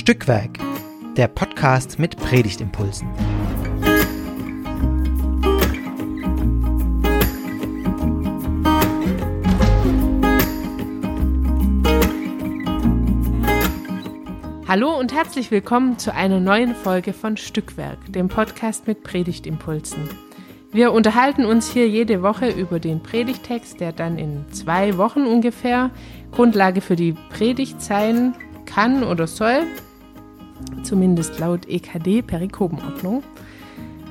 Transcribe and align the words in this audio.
Stückwerk, 0.00 0.58
der 1.18 1.28
Podcast 1.28 1.98
mit 1.98 2.16
Predigtimpulsen. 2.16 3.06
Hallo 14.66 14.98
und 14.98 15.12
herzlich 15.12 15.50
willkommen 15.50 15.98
zu 15.98 16.14
einer 16.14 16.40
neuen 16.40 16.74
Folge 16.74 17.12
von 17.12 17.36
Stückwerk, 17.36 17.98
dem 18.08 18.28
Podcast 18.28 18.86
mit 18.86 19.02
Predigtimpulsen. 19.02 20.08
Wir 20.72 20.92
unterhalten 20.92 21.44
uns 21.44 21.70
hier 21.70 21.86
jede 21.86 22.22
Woche 22.22 22.48
über 22.48 22.80
den 22.80 23.02
Predigtext, 23.02 23.80
der 23.80 23.92
dann 23.92 24.18
in 24.18 24.50
zwei 24.50 24.96
Wochen 24.96 25.26
ungefähr 25.26 25.90
Grundlage 26.32 26.80
für 26.80 26.96
die 26.96 27.14
Predigt 27.28 27.82
sein 27.82 28.34
kann 28.64 29.04
oder 29.04 29.26
soll, 29.26 29.66
zumindest 30.82 31.38
laut 31.38 31.68
EKD 31.68 32.22
Perikopenordnung. 32.22 33.22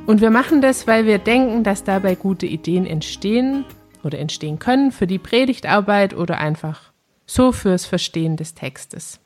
Und 0.05 0.21
wir 0.21 0.31
machen 0.31 0.61
das, 0.61 0.87
weil 0.87 1.05
wir 1.05 1.19
denken, 1.19 1.63
dass 1.63 1.83
dabei 1.83 2.15
gute 2.15 2.45
Ideen 2.45 2.85
entstehen 2.85 3.65
oder 4.03 4.17
entstehen 4.17 4.59
können 4.59 4.91
für 4.91 5.07
die 5.07 5.19
Predigtarbeit 5.19 6.15
oder 6.15 6.39
einfach 6.39 6.91
so 7.25 7.51
fürs 7.51 7.85
Verstehen 7.85 8.37
des 8.37 8.55
Textes. 8.55 9.19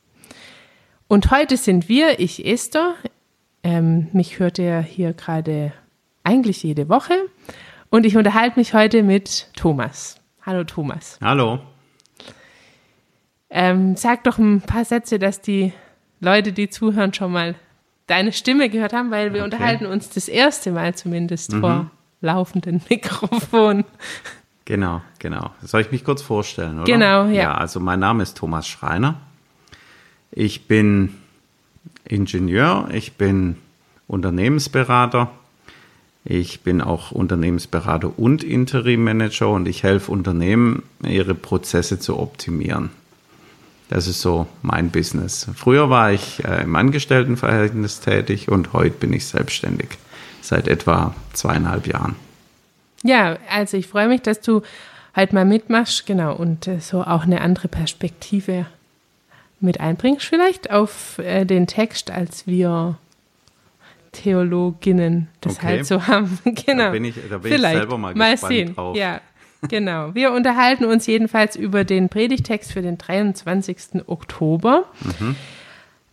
Und 1.08 1.32
heute 1.32 1.58
sind 1.58 1.88
wir, 1.90 2.20
ich 2.20 2.46
Esther, 2.46 2.96
ähm, 3.64 4.08
mich 4.14 4.40
hört 4.40 4.60
ihr 4.60 4.82
hier 4.82 5.14
gerade 5.14 5.74
eigentlich 6.24 6.64
jede 6.64 6.90
Woche 6.90 7.14
und 7.90 8.06
ich 8.06 8.18
unterhalte 8.18 8.60
mich 8.60 8.74
heute 8.74 9.04
mit 9.04 9.50
Thomas. 9.56 10.20
Hallo 10.42 10.64
Thomas. 10.64 11.18
Hallo. 11.22 11.60
Ähm, 13.50 13.96
sag 13.96 14.24
doch 14.24 14.38
ein 14.40 14.62
paar 14.62 14.84
Sätze, 14.84 15.20
dass 15.20 15.40
die 15.40 15.72
Leute, 16.24 16.54
die 16.54 16.70
zuhören, 16.70 17.14
schon 17.14 17.32
mal 17.32 17.56
deine 18.08 18.32
Stimme 18.34 18.70
gehört 18.70 18.94
haben, 18.94 19.12
weil 19.12 19.34
wir 19.34 19.42
okay. 19.42 19.54
unterhalten 19.54 19.86
uns 19.86 20.10
das 20.10 20.28
erste 20.28 20.72
Mal 20.72 20.96
zumindest 20.96 21.54
mhm. 21.54 21.60
vor 21.60 21.92
laufenden 22.22 22.82
Mikrofon. 22.90 23.86
Genau, 24.66 25.02
genau. 25.20 25.52
Soll 25.62 25.82
ich 25.82 25.92
mich 25.92 26.06
kurz 26.06 26.22
vorstellen, 26.22 26.76
oder? 26.76 26.86
Genau, 26.86 27.26
ja. 27.26 27.44
Ja, 27.44 27.54
also 27.56 27.80
mein 27.80 28.00
Name 28.00 28.24
ist 28.24 28.38
Thomas 28.38 28.68
Schreiner. 28.68 29.16
Ich 30.32 30.68
bin 30.68 31.16
Ingenieur, 32.06 32.90
ich 32.94 33.14
bin 33.14 33.58
Unternehmensberater, 34.08 35.30
ich 36.26 36.62
bin 36.62 36.82
auch 36.82 37.12
Unternehmensberater 37.12 38.18
und 38.18 38.44
Interim 38.44 39.04
Manager 39.04 39.50
und 39.50 39.68
ich 39.68 39.84
helfe 39.84 40.12
Unternehmen, 40.12 40.84
ihre 41.06 41.36
Prozesse 41.36 42.00
zu 42.00 42.18
optimieren. 42.18 42.90
Das 43.90 44.08
ist 44.08 44.22
so 44.22 44.48
mein 44.62 44.90
Business. 44.90 45.48
Früher 45.56 45.90
war 45.90 46.12
ich 46.12 46.44
äh, 46.44 46.64
im 46.64 46.76
Angestelltenverhältnis 46.76 48.00
tätig 48.00 48.50
und 48.50 48.74
heute 48.74 48.96
bin 48.98 49.14
ich 49.14 49.26
selbstständig. 49.26 49.90
Seit 50.42 50.68
etwa 50.68 51.16
zweieinhalb 51.34 51.88
Jahren. 51.88 52.16
Ja, 53.04 53.38
also 53.50 53.78
ich 53.78 53.88
freue 53.88 54.08
mich, 54.08 54.22
dass 54.22 54.42
du 54.42 54.62
halt 55.14 55.32
mal 55.32 55.46
mitmachst, 55.46 56.06
genau, 56.06 56.36
und 56.36 56.68
äh, 56.68 56.80
so 56.80 57.02
auch 57.02 57.24
eine 57.24 57.42
andere 57.42 57.68
Perspektive 57.68 58.66
mit 59.60 59.80
einbringst, 59.80 60.26
vielleicht 60.26 60.72
auf 60.72 61.20
äh, 61.20 61.46
den 61.46 61.68
Text, 61.68 62.12
als 62.12 62.48
wir 62.48 62.98
Theologinnen 64.14 65.28
das 65.42 65.58
okay. 65.58 65.66
halt 65.66 65.86
so 65.88 66.08
haben. 66.08 66.38
genau. 66.46 66.86
Da 66.86 66.90
bin 66.92 67.06
ich, 67.06 67.16
da 67.30 67.38
bin 67.40 67.52
vielleicht. 67.52 67.74
ich 67.74 67.80
selber 67.80 67.98
mal, 67.98 68.14
mal 68.14 68.38
sehen. 68.38 68.76
Drauf. 68.76 68.96
Ja, 68.96 69.20
genau. 69.70 70.14
Wir 70.16 70.32
unterhalten 70.32 70.86
uns 70.86 71.06
jedenfalls 71.06 71.56
über 71.56 71.84
den 71.84 72.10
Predigtext 72.10 72.72
für 72.72 72.82
den 72.82 72.98
23. 72.98 74.08
Oktober 74.08 74.86
mhm. 75.20 75.36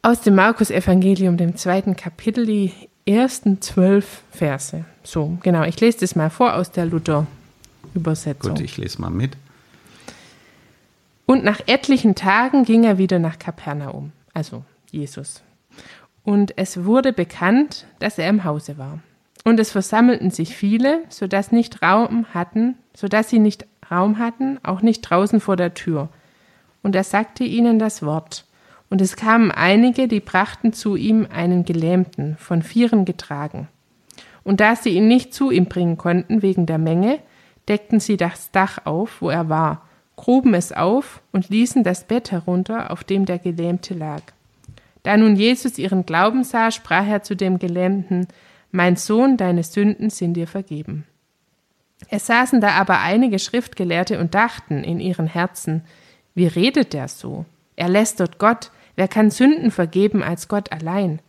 aus 0.03 0.21
dem 0.21 0.35
Markus-Evangelium, 0.35 1.37
dem 1.37 1.57
zweiten 1.57 1.97
Kapitel, 1.97 2.47
die 2.47 2.73
ersten 3.07 3.61
zwölf 3.61 4.23
Verse. 4.31 4.85
So, 5.03 5.39
genau. 5.43 5.65
Ich 5.65 5.81
lese 5.81 6.01
das 6.01 6.15
mal 6.17 6.31
vor 6.31 6.55
aus 6.55 6.71
der 6.71 6.87
Luther-Übersetzung. 6.87 8.55
Gut, 8.55 8.61
ich 8.61 8.77
lese 8.77 9.01
mal 9.01 9.11
mit. 9.11 9.37
Und 11.27 11.45
nach 11.45 11.61
etlichen 11.67 12.17
Tagen 12.17 12.65
ging 12.65 12.85
er 12.85 12.99
wieder 12.99 13.21
nach 13.21 13.39
Kapernaum, 13.39 14.11
also 14.35 14.65
Jesus. 14.91 15.43
Und 16.25 16.59
es 16.59 16.85
wurde 16.85 17.13
bekannt, 17.13 17.87
dass 18.01 18.19
er 18.19 18.29
im 18.29 18.43
Hause 18.43 18.79
war. 18.79 18.99
Und 19.45 19.59
es 19.61 19.71
versammelten 19.71 20.31
sich 20.31 20.57
viele, 20.57 21.03
so 21.09 21.27
dass 21.27 21.53
nicht 21.53 21.83
Raum 21.83 22.27
hatten, 22.35 22.75
so 22.95 23.09
dass 23.09 23.31
sie 23.31 23.39
nicht 23.39 23.67
Raum 23.91 24.19
hatten, 24.19 24.59
auch 24.63 24.83
nicht 24.83 25.03
draußen 25.03 25.41
vor 25.41 25.57
der 25.57 25.75
Tür. 25.75 26.09
Und 26.83 26.95
er 26.95 27.05
sagte 27.05 27.45
ihnen 27.45 27.79
das 27.79 28.03
Wort. 28.03 28.45
Und 28.89 29.01
es 29.01 29.17
kamen 29.17 29.51
einige, 29.51 30.09
die 30.09 30.21
brachten 30.21 30.73
zu 30.73 30.97
ihm 30.97 31.27
einen 31.33 31.65
Gelähmten, 31.65 32.37
von 32.39 32.63
Vieren 32.63 33.05
getragen. 33.05 33.69
Und 34.43 34.61
da 34.61 34.75
sie 34.75 34.91
ihn 34.91 35.07
nicht 35.07 35.35
zu 35.35 35.51
ihm 35.51 35.67
bringen 35.67 35.97
konnten 35.97 36.43
wegen 36.43 36.67
der 36.67 36.79
Menge, 36.79 37.19
deckten 37.69 38.01
sie 38.01 38.17
das 38.17 38.51
Dach 38.51 38.85
auf, 38.85 39.23
wo 39.23 39.31
er 39.31 39.49
war, 39.49 39.87
gruben 40.17 40.55
es 40.55 40.73
auf 40.73 41.23
und 41.33 41.49
ließen 41.51 41.85
das 41.85 42.05
Bett 42.05 42.33
herunter, 42.33 42.91
auf 42.91 43.05
dem 43.05 43.27
der 43.27 43.39
Gelähmte 43.39 43.95
lag. 43.95 44.23
Da 45.03 45.17
nun 45.17 45.37
Jesus 45.37 45.79
ihren 45.79 46.05
Glauben 46.05 46.45
sah, 46.45 46.71
sprach 46.71 47.07
er 47.07 47.23
zu 47.23 47.37
dem 47.37 47.59
Gelähmten, 47.59 48.27
Mein 48.71 48.97
Sohn, 48.97 49.37
deine 49.37 49.63
Sünden 49.63 50.11
sind 50.11 50.35
dir 50.35 50.47
vergeben. 50.47 51.07
Es 52.09 52.27
saßen 52.27 52.61
da 52.61 52.71
aber 52.71 53.01
einige 53.01 53.39
Schriftgelehrte 53.39 54.19
und 54.19 54.35
dachten 54.35 54.83
in 54.83 55.01
ihren 55.01 55.27
Herzen, 55.27 55.85
wie 56.35 56.47
redet 56.47 56.93
der 56.93 57.09
so? 57.09 57.45
Er 57.77 57.89
lästert 57.89 58.39
Gott, 58.39 58.71
wer 58.97 59.09
kann 59.09 59.31
Sünden 59.31 59.71
vergeben 59.71 60.23
als 60.23 60.49
Gott 60.49 60.73
allein? 60.73 61.21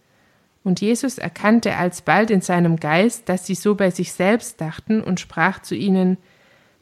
Und 0.63 0.79
Jesus 0.79 1.17
erkannte 1.17 1.75
alsbald 1.75 2.29
in 2.29 2.41
seinem 2.41 2.77
Geist, 2.77 3.29
dass 3.29 3.45
sie 3.45 3.55
so 3.55 3.75
bei 3.75 3.89
sich 3.89 4.13
selbst 4.13 4.61
dachten 4.61 5.01
und 5.01 5.19
sprach 5.19 5.61
zu 5.61 5.75
ihnen, 5.75 6.17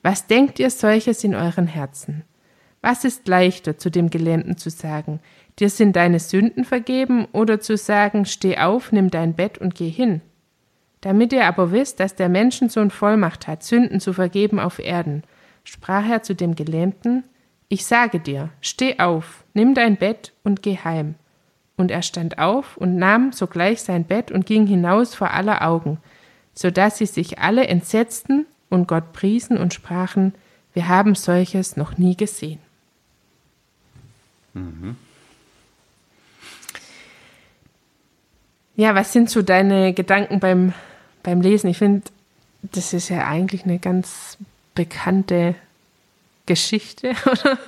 was 0.02 0.28
denkt 0.28 0.60
ihr 0.60 0.70
solches 0.70 1.24
in 1.24 1.36
euren 1.36 1.68
Herzen? 1.68 2.24
Was 2.82 3.04
ist 3.04 3.28
leichter, 3.28 3.78
zu 3.78 3.90
dem 3.90 4.10
Gelähmten 4.10 4.58
zu 4.58 4.70
sagen, 4.70 5.20
dir 5.60 5.70
sind 5.70 5.96
deine 5.96 6.20
Sünden 6.20 6.64
vergeben, 6.64 7.28
oder 7.34 7.60
zu 7.60 7.76
sagen, 7.76 8.26
steh 8.26 8.58
auf, 8.58 8.92
nimm 8.92 9.10
dein 9.10 9.34
Bett 9.34 9.58
und 9.58 9.76
geh 9.76 9.90
hin? 9.90 10.22
Damit 11.02 11.32
ihr 11.32 11.46
aber 11.46 11.72
wisst, 11.72 12.00
dass 12.00 12.16
der 12.16 12.30
Menschensohn 12.30 12.92
Vollmacht 12.92 13.48
hat, 13.48 13.64
Sünden 13.64 14.00
zu 14.00 14.14
vergeben 14.14 14.60
auf 14.60 14.80
Erden, 14.80 15.24
sprach 15.64 16.08
er 16.08 16.24
zu 16.24 16.36
dem 16.36 16.56
Gelähmten, 16.56 17.24
ich 17.70 17.86
sage 17.86 18.20
dir, 18.20 18.50
steh 18.62 19.00
auf, 19.00 19.44
nimm 19.54 19.76
dein 19.76 19.96
Bett 19.96 20.34
und 20.44 20.62
geh 20.64 20.78
heim. 20.78 21.16
Und 21.78 21.92
er 21.92 22.02
stand 22.02 22.40
auf 22.40 22.76
und 22.78 22.98
nahm 22.98 23.32
sogleich 23.32 23.82
sein 23.82 24.04
Bett 24.04 24.32
und 24.32 24.46
ging 24.46 24.66
hinaus 24.66 25.16
vor 25.16 25.32
aller 25.32 25.62
Augen, 25.62 26.00
so 26.54 26.72
dass 26.72 26.98
sie 26.98 27.06
sich 27.06 27.40
alle 27.40 27.68
entsetzten 27.68 28.48
und 28.70 28.88
Gott 28.88 29.14
priesen 29.14 29.58
und 29.58 29.74
sprachen, 29.74 30.34
wir 30.74 30.88
haben 30.88 31.16
solches 31.16 31.78
noch 31.78 31.98
nie 31.98 32.18
gesehen. 32.18 32.60
Mhm. 34.54 34.98
Ja, 38.76 38.96
was 38.96 39.12
sind 39.12 39.30
so 39.30 39.42
deine 39.42 39.94
Gedanken 39.94 40.40
beim, 40.40 40.74
beim 41.24 41.42
Lesen? 41.42 41.70
Ich 41.70 41.78
finde, 41.78 42.04
das 42.62 42.94
ist 42.94 43.10
ja 43.10 43.28
eigentlich 43.28 43.64
eine 43.64 43.80
ganz 43.80 44.38
bekannte 44.76 45.56
Geschichte. 46.46 47.14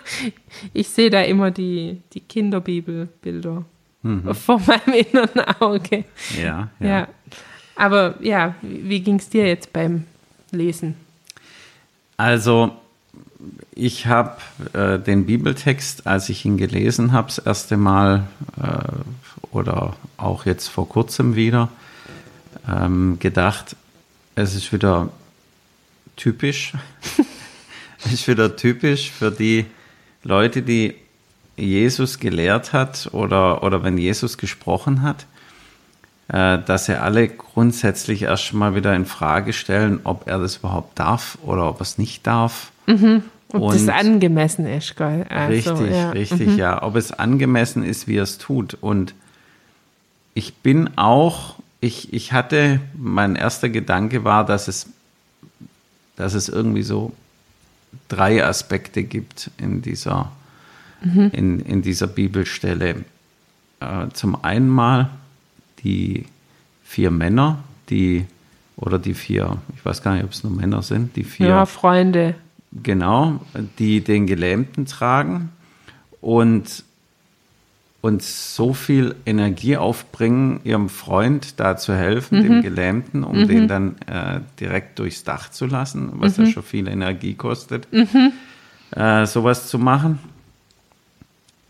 ich 0.74 0.90
sehe 0.90 1.10
da 1.10 1.22
immer 1.22 1.52
die, 1.52 2.02
die 2.14 2.20
Kinderbibelbilder 2.20 3.64
mhm. 4.02 4.34
vor 4.34 4.60
meinem 4.60 5.06
inneren 5.06 5.40
Auge. 5.60 6.06
Ja, 6.42 6.70
ja. 6.80 6.88
ja. 6.88 7.08
Aber 7.76 8.16
ja, 8.22 8.56
wie 8.62 9.00
ging 9.00 9.16
es 9.16 9.30
dir 9.30 9.48
jetzt 9.48 9.72
beim 9.72 10.06
lesen? 10.52 10.96
Also, 12.18 12.72
ich 13.74 14.06
habe 14.06 14.38
äh, 14.74 15.00
den 15.00 15.26
Bibeltext, 15.26 16.06
als 16.06 16.30
ich 16.30 16.46
ihn 16.46 16.58
gelesen 16.58 17.12
habe, 17.12 17.28
das 17.28 17.40
erste 17.40 17.78
Mal 17.78 18.28
äh, 18.62 19.56
oder 19.56 19.96
auch 20.18 20.46
jetzt 20.46 20.68
vor 20.68 20.88
kurzem 20.88 21.36
wieder, 21.36 21.70
ähm, 22.68 23.18
gedacht, 23.20 23.76
es 24.36 24.56
ist 24.56 24.72
wieder 24.74 25.10
typisch. 26.16 26.74
es 28.06 28.14
ist 28.14 28.28
wieder 28.28 28.56
typisch 28.56 29.12
für 29.12 29.32
die 29.32 29.66
Leute, 30.24 30.62
die 30.62 30.96
Jesus 31.58 32.20
gelehrt 32.20 32.74
hat 32.74 33.10
oder, 33.12 33.64
oder 33.64 33.84
wenn 33.84 33.98
Jesus 33.98 34.38
gesprochen 34.38 35.02
hat. 35.02 35.26
Äh, 36.32 36.60
dass 36.66 36.86
sie 36.86 37.00
alle 37.00 37.28
grundsätzlich 37.28 38.22
erst 38.22 38.54
mal 38.54 38.74
wieder 38.74 38.96
in 38.96 39.06
Frage 39.06 39.52
stellen, 39.52 40.00
ob 40.06 40.30
er 40.30 40.40
das 40.40 40.58
überhaupt 40.58 40.98
darf 40.98 41.38
oder 41.42 41.68
ob 41.68 41.80
er 41.80 41.82
es 41.82 41.98
nicht 41.98 42.26
darf. 42.26 42.72
Mhm. 42.88 43.24
Ob 43.52 43.64
Und 43.64 43.74
das 43.74 43.90
angemessen 43.90 44.66
ist, 44.66 44.96
gell? 44.96 45.26
Also, 45.28 45.74
richtig, 45.74 45.94
ja. 45.94 46.10
richtig, 46.12 46.48
mhm. 46.48 46.58
ja. 46.58 46.84
Ob 46.84 46.96
es 46.96 47.12
angemessen 47.12 47.84
ist, 47.84 48.08
wie 48.08 48.16
er 48.16 48.24
es 48.24 48.38
tut. 48.38 48.78
Und 48.80 49.14
ich 50.34 50.56
bin 50.56 50.92
auch, 50.98 51.56
ich, 51.82 52.14
ich 52.14 52.32
hatte, 52.32 52.80
mein 52.96 53.36
erster 53.36 53.68
Gedanke 53.68 54.24
war, 54.24 54.46
dass 54.46 54.68
es, 54.68 54.88
dass 56.16 56.36
es 56.36 56.48
irgendwie 56.48 56.84
so 56.84 57.12
drei 58.08 58.46
Aspekte 58.46 59.04
gibt 59.04 59.50
in 59.58 59.82
dieser, 59.82 60.32
mhm. 61.04 61.32
in, 61.34 61.60
in 61.60 61.82
dieser 61.82 62.08
Bibelstelle. 62.08 63.04
äh, 63.80 64.08
zum 64.14 64.44
einen 64.44 64.70
mal 64.70 65.10
die 65.84 66.26
vier 66.84 67.10
Männer, 67.10 67.64
die 67.90 68.26
oder 68.78 69.00
die 69.00 69.16
vier, 69.16 69.58
ich 69.76 69.84
weiß 69.84 70.04
gar 70.04 70.14
nicht, 70.14 70.24
ob 70.24 70.32
es 70.32 70.44
nur 70.44 70.54
Männer 70.54 70.84
sind, 70.84 71.16
die 71.16 71.24
vier. 71.24 71.48
Ja, 71.48 71.66
Freunde. 71.66 72.36
Genau, 72.72 73.42
die 73.80 74.02
den 74.02 74.28
Gelähmten 74.28 74.86
tragen 74.86 75.50
und, 76.22 76.84
und 78.02 78.24
so 78.24 78.74
viel 78.74 79.16
Energie 79.28 79.78
aufbringen, 79.78 80.60
ihrem 80.64 80.90
Freund 80.90 81.60
da 81.60 81.78
zu 81.78 81.94
helfen, 81.94 82.40
Mhm. 82.40 82.44
dem 82.44 82.62
Gelähmten, 82.64 83.24
um 83.24 83.48
den 83.48 83.68
dann 83.68 83.96
äh, 84.08 84.40
direkt 84.60 84.98
durchs 84.98 85.24
Dach 85.24 85.52
zu 85.52 85.68
lassen, 85.68 86.10
was 86.16 86.38
Mhm. 86.38 86.46
ja 86.46 86.52
schon 86.52 86.64
viel 86.64 86.88
Energie 86.88 87.36
kostet, 87.36 87.88
äh, 88.96 89.26
sowas 89.28 89.68
zu 89.68 89.78
machen. 89.78 90.18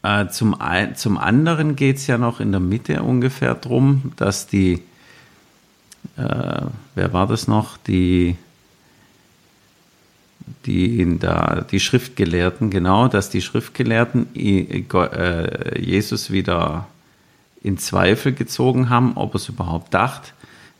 Äh, 0.03 0.29
zum, 0.29 0.59
ein, 0.59 0.95
zum 0.95 1.17
anderen 1.17 1.75
geht 1.75 1.97
es 1.97 2.07
ja 2.07 2.17
noch 2.17 2.39
in 2.39 2.51
der 2.51 2.61
Mitte 2.61 3.03
ungefähr 3.03 3.53
drum, 3.53 4.13
dass 4.15 4.47
die, 4.47 4.81
äh, 6.17 6.61
wer 6.95 7.13
war 7.13 7.27
das 7.27 7.47
noch, 7.47 7.77
die, 7.77 8.35
die 10.65 10.99
in 10.99 11.19
der, 11.19 11.65
die 11.69 11.79
Schriftgelehrten, 11.79 12.69
genau, 12.69 13.07
dass 13.07 13.29
die 13.29 13.41
Schriftgelehrten 13.41 14.27
äh, 14.35 15.81
Jesus 15.81 16.31
wieder 16.31 16.87
in 17.63 17.77
Zweifel 17.77 18.33
gezogen 18.33 18.89
haben, 18.89 19.13
ob 19.15 19.33
er 19.33 19.35
es 19.35 19.49
überhaupt 19.49 19.93
dacht, 19.93 20.33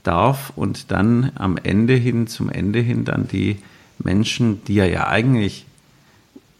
darf 0.04 0.52
und 0.56 0.92
dann 0.92 1.31
am 1.36 1.58
Ende 1.58 1.94
hin, 1.94 2.28
zum 2.28 2.50
Ende 2.50 2.80
hin, 2.80 3.06
dann 3.06 3.28
die 3.28 3.60
Menschen, 4.00 4.63
die 4.66 4.80
er 4.80 4.90
ja 4.90 5.08
eigentlich 5.08 5.66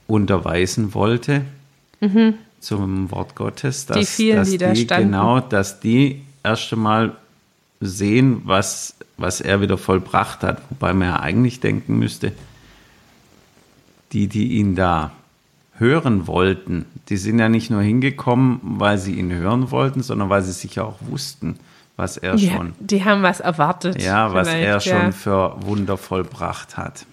unterweisen 0.08 0.94
wollte, 0.94 1.42
zum 2.60 3.12
Wort 3.12 3.36
Gottes, 3.36 3.86
dass 3.86 3.98
Die 3.98 4.06
vielen, 4.06 4.38
dass 4.38 4.74
die 4.76 4.88
genau, 4.88 5.40
dass 5.40 5.80
die 5.80 6.22
erst 6.44 6.72
einmal 6.74 7.16
sehen, 7.80 8.42
was, 8.44 8.96
was 9.18 9.42
er 9.42 9.62
wieder 9.62 9.78
vollbracht 9.78 10.44
hat, 10.44 10.62
wobei 10.70 10.94
man 10.94 11.10
ja 11.10 11.20
eigentlich 11.20 11.60
denken 11.60 11.98
müsste, 11.98 12.32
die, 14.14 14.28
die 14.28 14.54
ihn 14.54 14.76
da 14.76 15.12
hören 15.78 16.28
wollten, 16.28 16.86
die 17.10 17.18
sind 17.18 17.40
ja 17.40 17.50
nicht 17.50 17.72
nur 17.72 17.82
hingekommen, 17.82 18.60
weil 18.62 18.98
sie 18.98 19.14
ihn 19.16 19.32
hören 19.34 19.72
wollten, 19.72 20.04
sondern 20.04 20.30
weil 20.30 20.44
sie 20.44 20.52
sicher 20.52 20.86
auch 20.86 20.98
wussten, 21.02 21.58
was 21.98 22.18
er 22.18 22.36
Ja, 22.36 22.56
schon, 22.58 22.74
die 22.80 23.04
haben 23.04 23.24
was 23.24 23.40
erwartet. 23.40 24.02
ja, 24.02 24.34
was 24.34 24.48
er 24.48 24.80
vielleicht, 24.80 24.88
schon 24.88 25.08
ja. 25.08 25.12
für 25.12 25.56
Wunder 25.66 25.98
vollbracht 25.98 26.78
hat. 26.78 27.06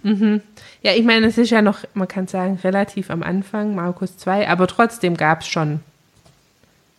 Ja, 0.83 0.93
ich 0.93 1.05
meine, 1.05 1.27
es 1.27 1.39
ist 1.39 1.51
ja 1.51 1.63
noch, 1.63 1.81
man 1.95 2.09
kann 2.09 2.27
sagen, 2.27 2.59
relativ 2.63 3.11
am 3.11 3.23
Anfang, 3.23 3.75
Markus 3.75 4.17
2, 4.19 4.49
aber 4.49 4.67
trotzdem 4.67 5.17
gab 5.17 5.41
es 5.41 5.49
schon 5.49 5.81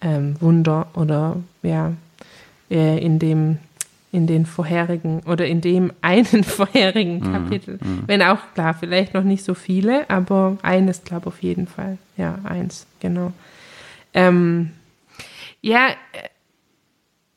ähm, 0.02 0.36
Wunder 0.40 0.88
oder 0.94 1.38
ja, 1.62 1.94
äh, 2.72 3.04
in 3.04 3.20
dem 3.20 3.58
in 4.12 4.26
den 4.28 4.46
vorherigen 4.46 5.22
oder 5.26 5.46
in 5.46 5.62
dem 5.62 5.94
einen 6.02 6.44
vorherigen 6.44 7.22
Kapitel. 7.22 7.80
Wenn 8.08 8.22
auch 8.22 8.40
klar, 8.54 8.74
vielleicht 8.74 9.14
noch 9.14 9.24
nicht 9.24 9.44
so 9.44 9.54
viele, 9.54 10.10
aber 10.10 10.58
eines, 10.62 11.04
glaube 11.04 11.28
auf 11.28 11.42
jeden 11.42 11.68
Fall. 11.68 11.98
Ja, 12.18 12.40
eins, 12.44 12.88
genau. 13.00 13.34
Ähm, 14.14 14.72
ja, 15.62 15.90
äh, 15.90 16.30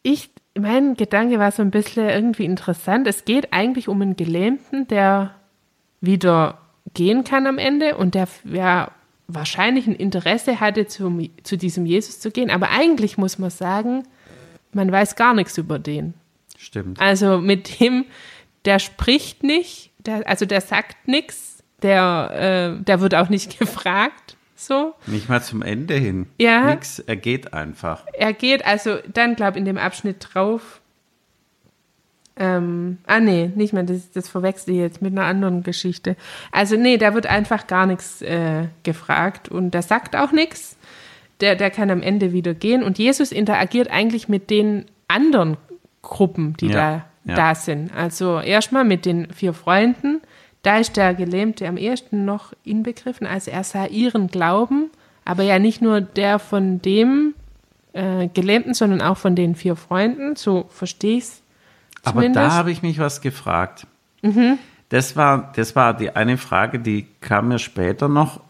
ich, 0.02 0.30
mein 0.58 0.94
Gedanke 0.94 1.38
war 1.38 1.52
so 1.52 1.62
ein 1.62 1.70
bisschen 1.70 2.08
irgendwie 2.08 2.44
interessant. 2.44 3.06
Es 3.06 3.24
geht 3.24 3.52
eigentlich 3.52 3.88
um 3.88 4.00
einen 4.02 4.16
Gelähmten, 4.16 4.88
der 4.88 5.34
wieder 6.00 6.58
gehen 6.94 7.24
kann 7.24 7.46
am 7.46 7.58
Ende 7.58 7.96
und 7.96 8.14
der 8.14 8.28
ja 8.44 8.90
wahrscheinlich 9.28 9.86
ein 9.86 9.94
Interesse 9.94 10.60
hatte, 10.60 10.86
zum, 10.86 11.28
zu 11.42 11.56
diesem 11.56 11.86
Jesus 11.86 12.20
zu 12.20 12.30
gehen. 12.30 12.50
Aber 12.50 12.70
eigentlich 12.70 13.16
muss 13.18 13.38
man 13.38 13.50
sagen, 13.50 14.04
man 14.72 14.90
weiß 14.90 15.16
gar 15.16 15.34
nichts 15.34 15.56
über 15.58 15.78
den. 15.78 16.14
Stimmt. 16.56 17.00
Also 17.00 17.38
mit 17.38 17.80
dem, 17.80 18.04
der 18.64 18.78
spricht 18.78 19.42
nicht, 19.42 19.90
der, 19.98 20.28
also 20.28 20.46
der 20.46 20.60
sagt 20.60 21.08
nichts, 21.08 21.62
der, 21.82 22.76
äh, 22.78 22.82
der 22.82 23.00
wird 23.00 23.14
auch 23.14 23.28
nicht 23.28 23.58
gefragt. 23.58 24.36
So. 24.54 24.94
Nicht 25.06 25.28
mal 25.28 25.42
zum 25.42 25.60
Ende 25.62 25.94
hin. 25.94 26.26
Ja. 26.38 26.66
Nix, 26.66 27.00
er 27.00 27.16
geht 27.16 27.52
einfach. 27.52 28.06
Er 28.12 28.32
geht 28.32 28.64
also 28.64 28.98
dann, 29.12 29.34
glaube 29.34 29.52
ich, 29.52 29.58
in 29.58 29.64
dem 29.64 29.78
Abschnitt 29.78 30.28
drauf. 30.32 30.80
Ähm, 32.36 32.98
ah, 33.06 33.20
nee, 33.20 33.50
nicht 33.54 33.72
mehr, 33.72 33.82
das, 33.82 34.12
das 34.12 34.28
verwechsel 34.28 34.74
ich 34.74 34.80
jetzt 34.80 35.02
mit 35.02 35.12
einer 35.12 35.26
anderen 35.26 35.64
Geschichte. 35.64 36.16
Also, 36.50 36.76
nee, 36.76 36.96
da 36.96 37.12
wird 37.12 37.26
einfach 37.26 37.66
gar 37.66 37.86
nichts 37.86 38.22
äh, 38.22 38.68
gefragt 38.84 39.48
und 39.48 39.72
der 39.72 39.82
sagt 39.82 40.16
auch 40.16 40.32
nichts. 40.32 40.76
Der, 41.40 41.56
der 41.56 41.70
kann 41.70 41.90
am 41.90 42.02
Ende 42.02 42.32
wieder 42.32 42.54
gehen 42.54 42.84
und 42.84 42.98
Jesus 42.98 43.32
interagiert 43.32 43.90
eigentlich 43.90 44.28
mit 44.28 44.48
den 44.48 44.86
anderen 45.08 45.56
Gruppen, 46.02 46.54
die 46.58 46.66
Ja, 46.66 47.04
da, 47.24 47.30
ja. 47.30 47.34
da 47.36 47.54
sind. 47.54 47.94
Also, 47.94 48.40
erstmal 48.40 48.84
mit 48.84 49.06
den 49.06 49.32
vier 49.32 49.54
Freunden. 49.54 50.20
Da 50.62 50.78
ist 50.78 50.96
der 50.96 51.14
Gelähmte 51.14 51.66
am 51.66 51.76
ehesten 51.76 52.24
noch 52.24 52.52
inbegriffen. 52.64 53.26
Also, 53.26 53.50
er 53.50 53.64
sah 53.64 53.86
ihren 53.86 54.28
Glauben, 54.28 54.90
aber 55.24 55.42
ja 55.42 55.58
nicht 55.58 55.80
nur 55.80 56.00
der 56.00 56.38
von 56.38 56.82
dem 56.82 57.34
äh, 57.92 58.28
Gelähmten, 58.28 58.74
sondern 58.74 59.00
auch 59.00 59.16
von 59.16 59.36
den 59.36 59.54
vier 59.54 59.76
Freunden. 59.76 60.36
So 60.36 60.66
verstehe 60.70 61.18
ich 61.18 61.24
es. 61.24 61.42
Aber. 62.04 62.28
Mhm. 62.28 62.32
da 62.32 62.52
habe 62.52 62.70
ich 62.70 62.82
mich 62.82 62.98
was 62.98 63.20
gefragt. 63.20 63.86
Das, 64.88 65.16
war, 65.16 65.52
das 65.56 65.74
war 65.74 65.94
die 65.94 66.10
eine 66.14 66.36
Frage, 66.36 66.78
die 66.78 67.06
kam 67.20 67.48
mir 67.48 67.58
später 67.58 68.08
noch. 68.08 68.40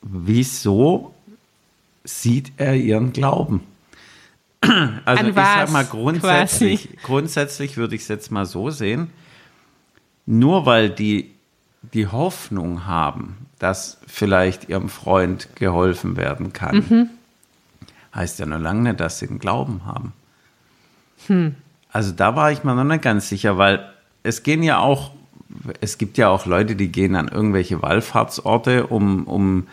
Wieso 0.00 1.14
sieht 2.02 2.52
er 2.56 2.74
ihren 2.74 3.12
Glauben? 3.12 3.60
Also 5.04 5.26
ich 5.28 5.34
sag 5.34 5.70
mal 5.70 5.84
grundsätzlich, 5.84 6.84
quasi? 6.84 6.98
grundsätzlich 7.02 7.76
würde 7.76 7.94
ich 7.96 8.02
es 8.02 8.08
jetzt 8.08 8.30
mal 8.30 8.46
so 8.46 8.70
sehen. 8.70 9.10
Nur 10.26 10.66
weil 10.66 10.88
die 10.90 11.32
die 11.92 12.06
Hoffnung 12.06 12.86
haben, 12.86 13.36
dass 13.58 13.98
vielleicht 14.06 14.68
ihrem 14.68 14.88
Freund 14.88 15.48
geholfen 15.56 16.16
werden 16.16 16.52
kann, 16.52 16.76
Mhm. 16.76 17.08
heißt 18.14 18.38
ja 18.38 18.46
noch 18.46 18.60
lange 18.60 18.82
nicht, 18.82 19.00
dass 19.00 19.18
sie 19.18 19.26
den 19.26 19.40
Glauben 19.40 19.84
haben. 19.84 20.12
Hm. 21.26 21.56
Also 21.90 22.12
da 22.12 22.36
war 22.36 22.52
ich 22.52 22.62
mir 22.62 22.74
noch 22.76 22.84
nicht 22.84 23.02
ganz 23.02 23.28
sicher, 23.28 23.58
weil 23.58 23.84
es 24.22 24.44
gehen 24.44 24.62
ja 24.62 24.78
auch, 24.78 25.10
es 25.80 25.98
gibt 25.98 26.18
ja 26.18 26.28
auch 26.28 26.46
Leute, 26.46 26.76
die 26.76 26.88
gehen 26.92 27.16
an 27.16 27.26
irgendwelche 27.28 27.82
Wallfahrtsorte, 27.82 28.86
um, 28.86 29.24
um 29.24 29.66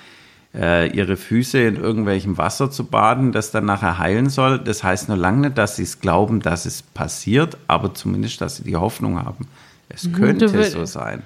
äh, 0.54 0.90
ihre 0.96 1.16
Füße 1.18 1.60
in 1.60 1.76
irgendwelchem 1.76 2.38
Wasser 2.38 2.72
zu 2.72 2.86
baden, 2.86 3.32
das 3.32 3.52
dann 3.52 3.66
nachher 3.66 4.00
heilen 4.00 4.30
soll. 4.30 4.60
Das 4.60 4.84
heißt 4.84 5.08
nur 5.10 5.18
lange 5.18 5.42
nicht, 5.42 5.58
dass 5.58 5.76
sie 5.76 5.84
es 5.84 6.00
glauben, 6.02 6.40
dass 6.42 6.66
es 6.66 6.82
passiert, 6.82 7.58
aber 7.68 7.94
zumindest, 7.94 8.42
dass 8.42 8.58
sie 8.58 8.64
die 8.64 8.76
Hoffnung 8.76 9.24
haben. 9.24 9.48
Es 9.90 10.12
könnte 10.12 10.48
Mhm, 10.48 10.54
würd- 10.56 10.70
so 10.72 10.86
sein. 10.86 11.22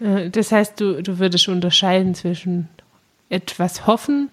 Äh, 0.00 0.30
Das 0.30 0.52
heißt, 0.52 0.80
du, 0.80 1.02
du 1.02 1.18
würdest 1.18 1.48
unterscheiden 1.48 2.14
zwischen 2.14 2.68
etwas 3.28 3.86
hoffen 3.86 4.28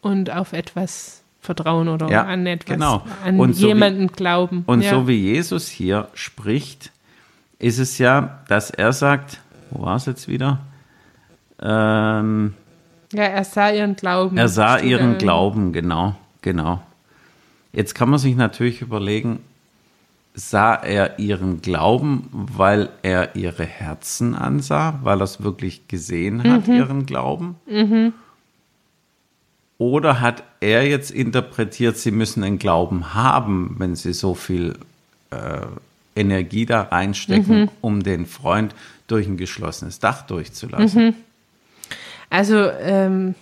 und 0.00 0.30
auf 0.30 0.52
etwas 0.52 1.22
vertrauen 1.40 1.88
oder 1.88 2.10
Ja, 2.10 2.24
an 2.24 2.46
etwas, 2.46 2.74
genau. 2.74 3.02
an 3.24 3.38
Und 3.40 3.54
so 3.54 3.62
wie- 3.62 3.66
jemanden 3.68 4.08
glauben. 4.08 4.64
Und 4.66 4.82
ja. 4.82 4.90
so 4.90 5.08
wie 5.08 5.16
Jesus 5.16 5.68
hier 5.68 6.08
spricht, 6.14 6.90
ist 7.58 7.78
es 7.78 7.98
ja, 7.98 8.40
dass 8.48 8.70
er 8.70 8.92
sagt, 8.92 9.40
wo 9.70 9.82
war 9.84 9.96
es 9.96 10.06
jetzt 10.06 10.28
wieder? 10.28 10.60
Ähm, 11.60 12.54
ja, 13.12 13.22
er 13.22 13.44
sah 13.44 13.70
ihren 13.70 13.96
Glauben. 13.96 14.36
Er 14.36 14.48
sah 14.48 14.78
ihren 14.78 15.12
da. 15.12 15.18
Glauben, 15.18 15.72
genau, 15.72 16.14
genau. 16.42 16.82
Jetzt 17.72 17.94
kann 17.94 18.10
man 18.10 18.18
sich 18.18 18.36
natürlich 18.36 18.82
überlegen, 18.82 19.40
sah 20.34 20.74
er 20.74 21.18
ihren 21.18 21.62
Glauben, 21.62 22.28
weil 22.32 22.90
er 23.02 23.34
ihre 23.36 23.64
Herzen 23.64 24.34
ansah, 24.34 25.00
weil 25.02 25.20
er 25.20 25.24
es 25.24 25.42
wirklich 25.42 25.88
gesehen 25.88 26.42
hat, 26.44 26.68
ihren 26.68 27.06
Glauben? 27.06 27.56
Oder 29.78 30.20
hat 30.20 30.42
er 30.60 30.86
jetzt 30.86 31.10
interpretiert, 31.10 31.96
sie 31.96 32.10
müssen 32.10 32.42
einen 32.42 32.58
Glauben 32.58 33.14
haben, 33.14 33.76
wenn 33.78 33.94
sie 33.96 34.12
so 34.12 34.34
viel 34.34 34.76
äh, 35.30 35.66
Energie 36.16 36.66
da 36.66 36.82
reinstecken, 36.82 37.70
um 37.80 38.02
den 38.02 38.26
Freund 38.26 38.74
durch 39.06 39.26
ein 39.26 39.36
geschlossenes 39.36 39.98
Dach 40.00 40.22
durchzulassen? 40.22 41.14
Also, 42.30 42.56
ähm, 42.56 43.34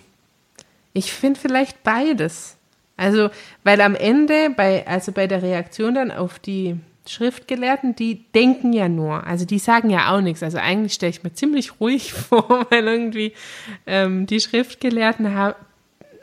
ich 0.93 1.13
finde 1.13 1.41
vielleicht 1.41 1.83
beides. 1.83 2.57
Also, 2.97 3.31
weil 3.65 3.81
am 3.81 3.95
Ende, 3.95 4.51
bei, 4.57 4.87
also 4.87 5.13
bei 5.13 5.27
der 5.27 5.43
Reaktion 5.43 5.95
dann 5.95 6.11
auf 6.11 6.39
die 6.39 6.77
Schriftgelehrten, 7.09 7.95
die 7.95 8.25
denken 8.35 8.73
ja 8.73 8.89
nur, 8.89 9.27
also 9.27 9.45
die 9.45 9.59
sagen 9.59 9.91
ja 9.91 10.15
auch 10.15 10.21
nichts. 10.21 10.43
Also 10.43 10.59
eigentlich 10.59 10.95
stelle 10.95 11.11
ich 11.11 11.23
mir 11.23 11.33
ziemlich 11.33 11.81
ruhig 11.81 12.13
vor, 12.13 12.67
weil 12.71 12.87
irgendwie 12.87 13.33
ähm, 13.87 14.27
die 14.27 14.41
Schriftgelehrten 14.41 15.35
ha 15.35 15.55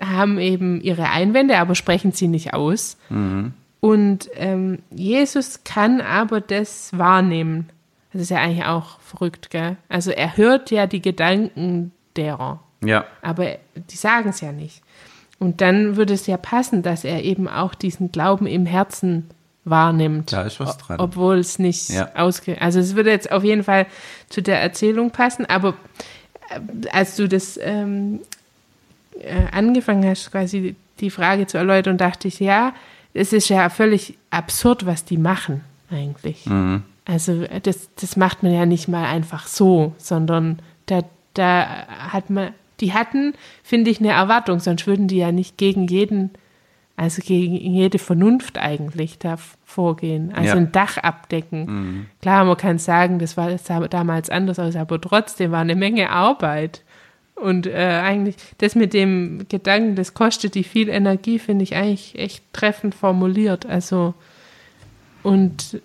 haben 0.02 0.40
eben 0.40 0.82
ihre 0.82 1.10
Einwände, 1.10 1.60
aber 1.60 1.76
sprechen 1.76 2.12
sie 2.12 2.28
nicht 2.28 2.54
aus. 2.54 2.98
Und 3.80 4.30
ähm, 4.36 4.80
Jesus 4.90 5.64
kann 5.64 6.02
aber 6.02 6.42
das 6.42 6.98
wahrnehmen. 6.98 7.70
Das 8.12 8.24
ist 8.24 8.32
ja 8.32 8.40
eigentlich 8.40 8.66
auch 8.66 9.00
verrückt, 9.00 9.50
gell? 9.52 9.78
Also 9.90 10.12
er 10.12 10.36
hört 10.36 10.72
ja 10.72 10.88
die 10.88 11.02
Gedanken 11.02 11.92
derer 12.18 12.60
Ja, 12.84 13.06
aber 13.22 13.58
die 13.76 13.98
sagen 13.98 14.30
es 14.30 14.42
ja 14.42 14.52
nicht. 14.52 14.82
Und 15.40 15.62
dann 15.62 15.98
würde 15.98 16.14
es 16.14 16.28
ja 16.28 16.38
passen, 16.38 16.84
dass 16.84 17.04
er 17.04 17.24
eben 17.24 17.48
auch 17.48 17.76
diesen 17.76 18.12
Glauben 18.12 18.48
im 18.48 18.66
Herzen 18.66 19.30
wahrnimmt. 19.66 20.32
Da 20.32 20.44
ist 20.44 20.60
was 20.60 20.78
dran. 20.78 21.00
Obwohl 21.00 21.38
es 21.38 21.60
nicht 21.60 21.90
Ja. 21.90 22.10
ausge... 22.16 22.62
Also 22.62 22.80
es 22.80 22.96
würde 22.96 23.12
jetzt 23.12 23.32
auf 23.32 23.44
jeden 23.44 23.64
Fall 23.64 23.86
zu 24.30 24.42
der 24.42 24.62
Erzählung 24.62 25.12
passen, 25.12 25.46
aber 25.46 25.74
äh, 26.50 26.88
als 26.92 27.16
du 27.16 27.28
das 27.28 27.60
ähm, 27.62 28.20
äh, 29.20 29.46
angefangen 29.52 30.06
hast, 30.06 30.32
quasi 30.32 30.76
die 31.00 31.10
Frage 31.10 31.48
zu 31.48 31.58
erläutern, 31.58 31.98
dachte 31.98 32.28
ich, 32.28 32.40
ja, 32.40 32.74
es 33.14 33.34
ist 33.34 33.50
ja 33.50 33.70
völlig 33.70 34.18
absurd, 34.32 34.86
was 34.86 35.06
die 35.06 35.18
machen 35.18 35.62
eigentlich. 35.92 36.46
Mhm. 36.46 36.84
Also 37.06 37.44
äh, 37.44 37.60
das, 37.62 37.90
das 38.00 38.16
macht 38.18 38.44
man 38.44 38.54
ja 38.54 38.66
nicht 38.66 38.88
mal 38.88 39.06
einfach 39.06 39.48
so, 39.48 39.94
sondern 39.98 40.60
da, 40.86 41.02
da 41.34 41.88
hat 41.88 42.30
man, 42.30 42.54
die 42.80 42.94
hatten, 42.94 43.34
finde 43.64 43.92
ich, 43.92 44.00
eine 44.00 44.12
Erwartung, 44.12 44.60
sonst 44.60 44.88
würden 44.88 45.08
die 45.08 45.18
ja 45.18 45.32
nicht 45.32 45.58
gegen 45.58 45.88
jeden, 45.88 46.32
also 46.96 47.22
gegen 47.24 47.56
jede 47.56 47.98
Vernunft 48.00 48.58
eigentlich 48.58 49.18
da 49.20 49.38
vorgehen. 49.66 50.32
Also 50.34 50.50
Ja. 50.50 50.56
ein 50.56 50.72
Dach 50.72 50.98
abdecken. 50.98 52.08
Klar, 52.22 52.46
man 52.46 52.58
kann 52.58 52.78
sagen, 52.78 53.20
das 53.20 53.36
war 53.38 53.50
das 53.50 53.66
sah 53.66 53.80
damals 53.88 54.30
anders 54.30 54.60
aus, 54.60 54.76
aber 54.76 55.00
trotzdem 55.02 55.52
war 55.52 55.62
eine 55.62 55.76
Menge 55.76 56.10
Arbeit. 56.10 56.84
Und 57.36 57.66
äh, 57.66 58.00
eigentlich, 58.04 58.36
das 58.60 58.76
mit 58.76 58.94
dem 58.94 59.48
Gedanken, 59.50 59.96
das 59.96 60.14
kostet 60.14 60.54
die 60.54 60.64
viel 60.64 60.88
Energie, 60.88 61.40
finde 61.40 61.64
ich 61.64 61.76
eigentlich 61.76 62.18
echt 62.18 62.44
treffend 62.54 62.94
formuliert. 62.94 63.66
Also, 63.66 64.14
und 65.24 65.82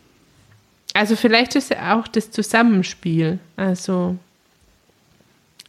also 0.95 1.17
vielleicht 1.17 1.55
ist 1.57 1.71
ja 1.71 1.99
auch 1.99 2.07
das 2.07 2.31
Zusammenspiel. 2.31 3.39
Also, 3.57 4.17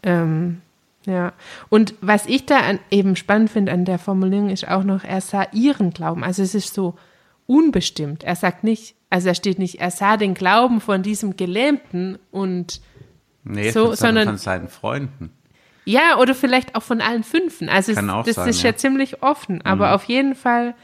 ähm, 0.04 0.62
ja. 1.06 1.34
Und 1.70 1.94
was 2.02 2.26
ich 2.26 2.46
da 2.46 2.60
an, 2.60 2.80
eben 2.92 3.16
spannend 3.16 3.50
finde 3.50 3.72
an 3.72 3.86
der 3.86 4.00
Formulierung 4.00 4.50
ist 4.50 4.68
auch 4.68 4.84
noch, 4.84 5.04
er 5.04 5.22
sah 5.22 5.46
ihren 5.54 5.92
Glauben. 5.92 6.24
Also 6.24 6.44
es 6.44 6.54
ist 6.56 6.74
so 6.74 6.96
unbestimmt. 7.48 8.24
Er 8.24 8.36
sagt 8.36 8.64
nicht, 8.64 8.96
also 9.10 9.30
er 9.30 9.36
steht 9.36 9.60
nicht, 9.60 9.80
er 9.82 9.92
sah 9.92 10.18
den 10.18 10.34
Glauben 10.34 10.82
von 10.82 11.02
diesem 11.02 11.36
Gelähmten 11.38 12.20
und 12.32 12.82
Nee, 13.44 13.72
So, 13.72 13.96
sondern- 13.96 14.28
von 14.28 14.38
seinen 14.38 14.68
Freunden. 14.68 15.32
ja, 15.86 16.18
oder 16.20 16.36
vielleicht 16.36 16.76
auch 16.76 16.84
von 16.84 17.02
allen 17.02 17.24
Fünfen. 17.24 17.70
Also 17.70 17.94
Kann 17.94 18.10
es, 18.10 18.14
auch 18.14 18.24
das 18.26 18.36
sein, 18.36 18.50
ist 18.50 18.62
ja. 18.62 18.72
ja 18.72 18.76
ziemlich 18.76 19.24
offen, 19.24 19.62
aber 19.64 19.96
auf 19.96 20.04
jeden 20.04 20.36
Fall 20.36 20.76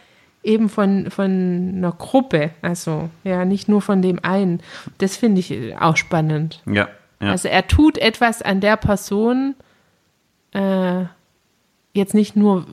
eben 0.41 0.69
von, 0.69 1.11
von 1.11 1.73
einer 1.75 1.91
Gruppe. 1.91 2.51
Also 2.61 3.09
ja, 3.23 3.43
nicht 3.45 3.67
nur 3.67 3.81
von 3.81 4.01
dem 4.01 4.23
einen. 4.23 4.61
Das 4.99 5.17
finde 5.17 5.41
ich 5.41 5.75
auch 5.79 5.97
spannend. 5.97 6.63
Ja, 6.65 6.87
ja. 7.25 7.31
Also 7.31 7.47
er 7.47 7.67
tut 7.67 7.97
etwas 7.97 8.41
an 8.41 8.61
der 8.61 8.77
Person, 8.77 9.55
äh, 10.51 11.05
jetzt 11.93 12.13
nicht 12.13 12.35
nur 12.35 12.65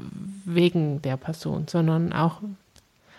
wegen 0.45 1.03
der 1.03 1.17
Person, 1.17 1.67
sondern 1.69 2.13
auch. 2.13 2.41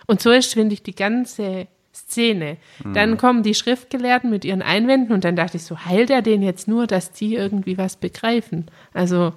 Und 0.06 0.22
so 0.22 0.32
ist, 0.32 0.54
finde 0.54 0.74
ich, 0.74 0.84
die 0.84 0.96
ganze 0.96 1.68
Szene. 1.94 2.58
Mhm. 2.84 2.94
Dann 2.94 3.18
kommen 3.18 3.44
die 3.44 3.54
Schriftgelehrten 3.54 4.30
mit 4.30 4.46
ihren 4.46 4.62
Einwänden 4.62 5.14
und 5.14 5.24
dann 5.24 5.36
dachte 5.36 5.58
ich 5.58 5.64
so, 5.64 5.80
heilt 5.80 6.10
er 6.10 6.22
den 6.22 6.42
jetzt 6.42 6.68
nur, 6.68 6.88
dass 6.88 7.12
die 7.12 7.36
irgendwie 7.36 7.78
was 7.78 7.96
begreifen? 7.96 8.66
Also, 8.94 9.34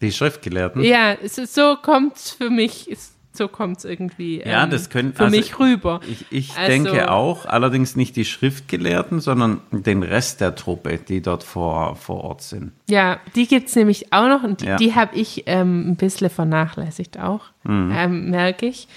die 0.00 0.12
Schriftgelehrten. 0.12 0.82
ja, 0.82 1.14
es 1.14 1.36
so 1.36 1.76
kommt's 1.80 2.30
für 2.30 2.50
mich, 2.50 2.88
ist, 2.90 3.15
so 3.36 3.48
kommt's 3.48 3.84
irgendwie 3.84 4.40
Ja, 4.40 4.64
ähm, 4.64 4.70
das 4.70 4.90
können- 4.90 5.12
für 5.14 5.24
also 5.24 5.36
mich 5.36 5.58
rüber. 5.58 6.00
Ich, 6.08 6.24
ich 6.30 6.56
Also- 6.56 6.70
denke 6.70 7.10
auch, 7.10 7.46
allerdings 7.46 7.96
nicht 7.96 8.16
die 8.16 8.24
Schriftgelehrten, 8.24 9.20
sondern 9.20 9.60
den 9.70 10.02
Rest 10.02 10.40
der 10.40 10.54
Truppe, 10.54 10.98
die 10.98 11.20
dort 11.22 11.42
vor, 11.44 11.96
vor 11.96 12.24
Ort 12.24 12.42
sind. 12.42 12.72
Ja, 12.88 13.18
die 13.34 13.46
gibt's 13.46 13.76
nämlich 13.76 14.12
auch 14.12 14.28
noch 14.28 14.42
und 14.42 14.60
die, 14.62 14.66
Ja. 14.66 14.74
Mhm. 14.74 14.78
die 14.78 14.94
habe 14.94 15.14
ich 15.16 15.44
ähm, 15.46 15.90
ein 15.90 15.96
bisschen 15.96 16.30
vernachlässigt 16.30 17.18
auch, 17.20 17.42
ähm, 17.68 18.30
merke 18.30 18.66
ich. 18.66 18.88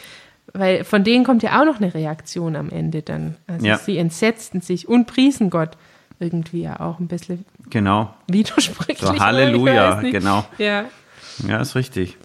Weil 0.53 0.84
von 0.84 1.03
denen 1.03 1.24
kommt 1.24 1.43
ja 1.43 1.62
auch 1.62 1.65
noch 1.65 1.77
eine 1.79 1.93
Reaktion 1.93 2.55
am 2.55 2.69
Ende 2.72 3.03
dann. 3.03 3.36
Also 3.46 3.65
Ja. 3.67 3.77
sie 3.77 3.98
entsetzten 3.98 4.62
sich 4.62 4.88
und 4.88 5.05
priesen 5.05 5.51
Gott 5.51 5.72
irgendwie 6.19 6.63
ja 6.63 6.79
auch 6.79 7.00
ein 7.00 7.08
bisschen 7.08 7.46
Genau. 7.69 8.13
widersprüchlich. 8.27 8.98
So, 8.98 9.19
Halleluja, 9.19 10.01
genau. 10.01 10.46
Ja, 10.58 10.86
Ja, 11.48 11.62
ist 11.62 11.75
richtig. 11.75 12.17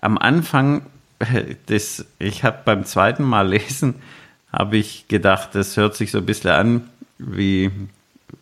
Am 0.00 0.16
Anfang, 0.18 0.82
das, 1.66 2.06
ich 2.18 2.44
habe 2.44 2.58
beim 2.64 2.84
zweiten 2.84 3.24
Mal 3.24 3.48
lesen, 3.48 3.96
habe 4.52 4.76
ich 4.76 5.08
gedacht, 5.08 5.50
das 5.52 5.76
hört 5.76 5.96
sich 5.96 6.10
so 6.10 6.18
ein 6.18 6.26
bisschen 6.26 6.50
an, 6.50 6.90
wie, 7.18 7.70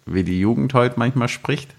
wie 0.04 0.24
die 0.24 0.38
Jugend 0.40 0.74
heute 0.74 0.98
manchmal 0.98 1.28
spricht. 1.28 1.70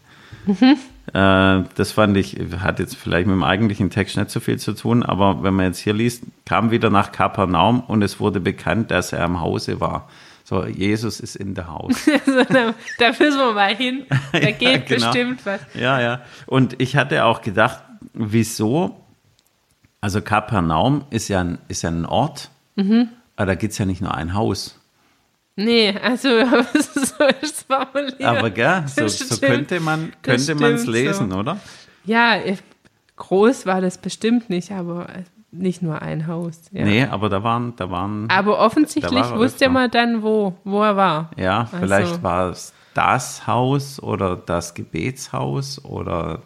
Äh, 1.13 1.63
das 1.75 1.91
fand 1.91 2.17
ich, 2.17 2.37
hat 2.59 2.79
jetzt 2.79 2.95
vielleicht 2.95 3.27
mit 3.27 3.35
dem 3.35 3.43
eigentlichen 3.43 3.89
Text 3.89 4.17
nicht 4.17 4.31
so 4.31 4.39
viel 4.39 4.59
zu 4.59 4.73
tun, 4.73 5.03
aber 5.03 5.43
wenn 5.43 5.53
man 5.53 5.67
jetzt 5.67 5.79
hier 5.79 5.93
liest, 5.93 6.23
kam 6.45 6.71
wieder 6.71 6.89
nach 6.89 7.11
Kapernaum 7.11 7.81
und 7.81 8.01
es 8.01 8.19
wurde 8.19 8.39
bekannt, 8.39 8.91
dass 8.91 9.13
er 9.13 9.23
am 9.23 9.39
Hause 9.41 9.79
war. 9.79 10.09
So, 10.43 10.65
Jesus 10.65 11.19
ist 11.19 11.35
in 11.35 11.55
der 11.55 11.67
Haus. 11.67 12.07
also, 12.25 12.43
da, 12.53 12.73
da 12.99 13.09
müssen 13.09 13.37
wir 13.37 13.53
mal 13.53 13.75
hin. 13.75 14.05
Da 14.31 14.39
Ja, 14.39 14.51
geht 14.51 14.87
genau. 14.87 15.05
bestimmt 15.11 15.45
was. 15.45 15.59
Ja, 15.73 15.99
ja. 15.99 16.21
Und 16.45 16.81
ich 16.81 16.95
hatte 16.95 17.25
auch 17.25 17.41
gedacht, 17.41 17.79
wieso? 18.13 19.03
Also 20.01 20.21
Kapernaum 20.21 21.05
ist 21.09 21.27
ja 21.27 21.41
ein, 21.41 21.57
ist 21.67 21.81
ja 21.81 21.89
ein 21.89 22.05
Ort, 22.05 22.49
Mhm. 22.75 23.09
aber 23.35 23.47
da 23.47 23.55
gibt 23.55 23.71
es 23.73 23.79
ja 23.79 23.85
nicht 23.85 24.01
nur 24.01 24.13
ein 24.13 24.33
Haus. 24.33 24.79
Nee, 25.55 25.95
also 26.03 26.29
so 26.73 27.23
ist 27.41 27.43
es 27.43 27.61
formuliert. 27.63 28.21
Aber 28.23 28.49
gell, 28.51 28.83
so, 28.87 29.07
so 29.07 29.39
könnte 29.39 29.79
man 29.79 30.13
könnte 30.21 30.53
man 30.55 30.73
es 30.73 30.85
lesen, 30.85 31.31
so. 31.31 31.37
oder? 31.37 31.57
Ja, 32.05 32.35
äh, 32.35 32.57
groß 33.15 33.65
war 33.65 33.81
das 33.81 33.97
bestimmt 33.97 34.51
nicht, 34.51 34.71
aber 34.71 35.09
äh, 35.09 35.23
nicht 35.51 35.81
nur 35.81 35.99
ein 36.03 36.27
Haus. 36.27 36.61
Ja. 36.71 36.85
Nee, 36.85 37.05
aber 37.05 37.29
da 37.29 37.41
waren, 37.43 37.75
da 37.75 37.89
waren, 37.89 38.29
Aber 38.29 38.59
offensichtlich 38.59 39.19
war 39.19 39.39
wusste 39.39 39.67
man 39.69 39.89
dann, 39.89 40.21
wo, 40.21 40.53
wo 40.63 40.83
er 40.83 40.95
war. 40.95 41.31
ja, 41.37 41.61
also- 41.61 41.77
vielleicht 41.77 42.21
war 42.21 42.51
es 42.51 42.71
das 42.93 43.47
Haus 43.47 43.99
oder 44.01 44.35
das 44.35 44.75
Gebetshaus 44.75 45.83
oder 45.83 46.41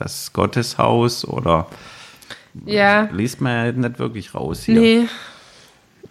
das 0.00 0.32
Gotteshaus 0.32 1.24
oder 1.24 1.66
Ja, 2.64 3.08
liest 3.12 3.40
man 3.40 3.66
ja 3.66 3.72
nicht 3.72 3.98
wirklich 3.98 4.34
raus 4.34 4.64
hier. 4.64 4.80
nee. 4.80 5.06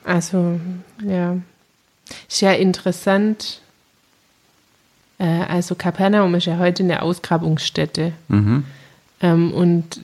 Also, 0.03 0.59
ja. 1.03 1.37
Ist 2.29 2.41
ja 2.41 2.53
interessant. 2.53 3.61
Äh, 5.17 5.25
also, 5.25 5.75
Kapernaum 5.75 6.35
ist 6.35 6.45
ja 6.45 6.57
heute 6.57 6.83
eine 6.83 7.01
Ausgrabungsstätte. 7.01 8.13
Mhm. 8.29 8.63
Ähm, 9.19 9.51
und 9.53 9.99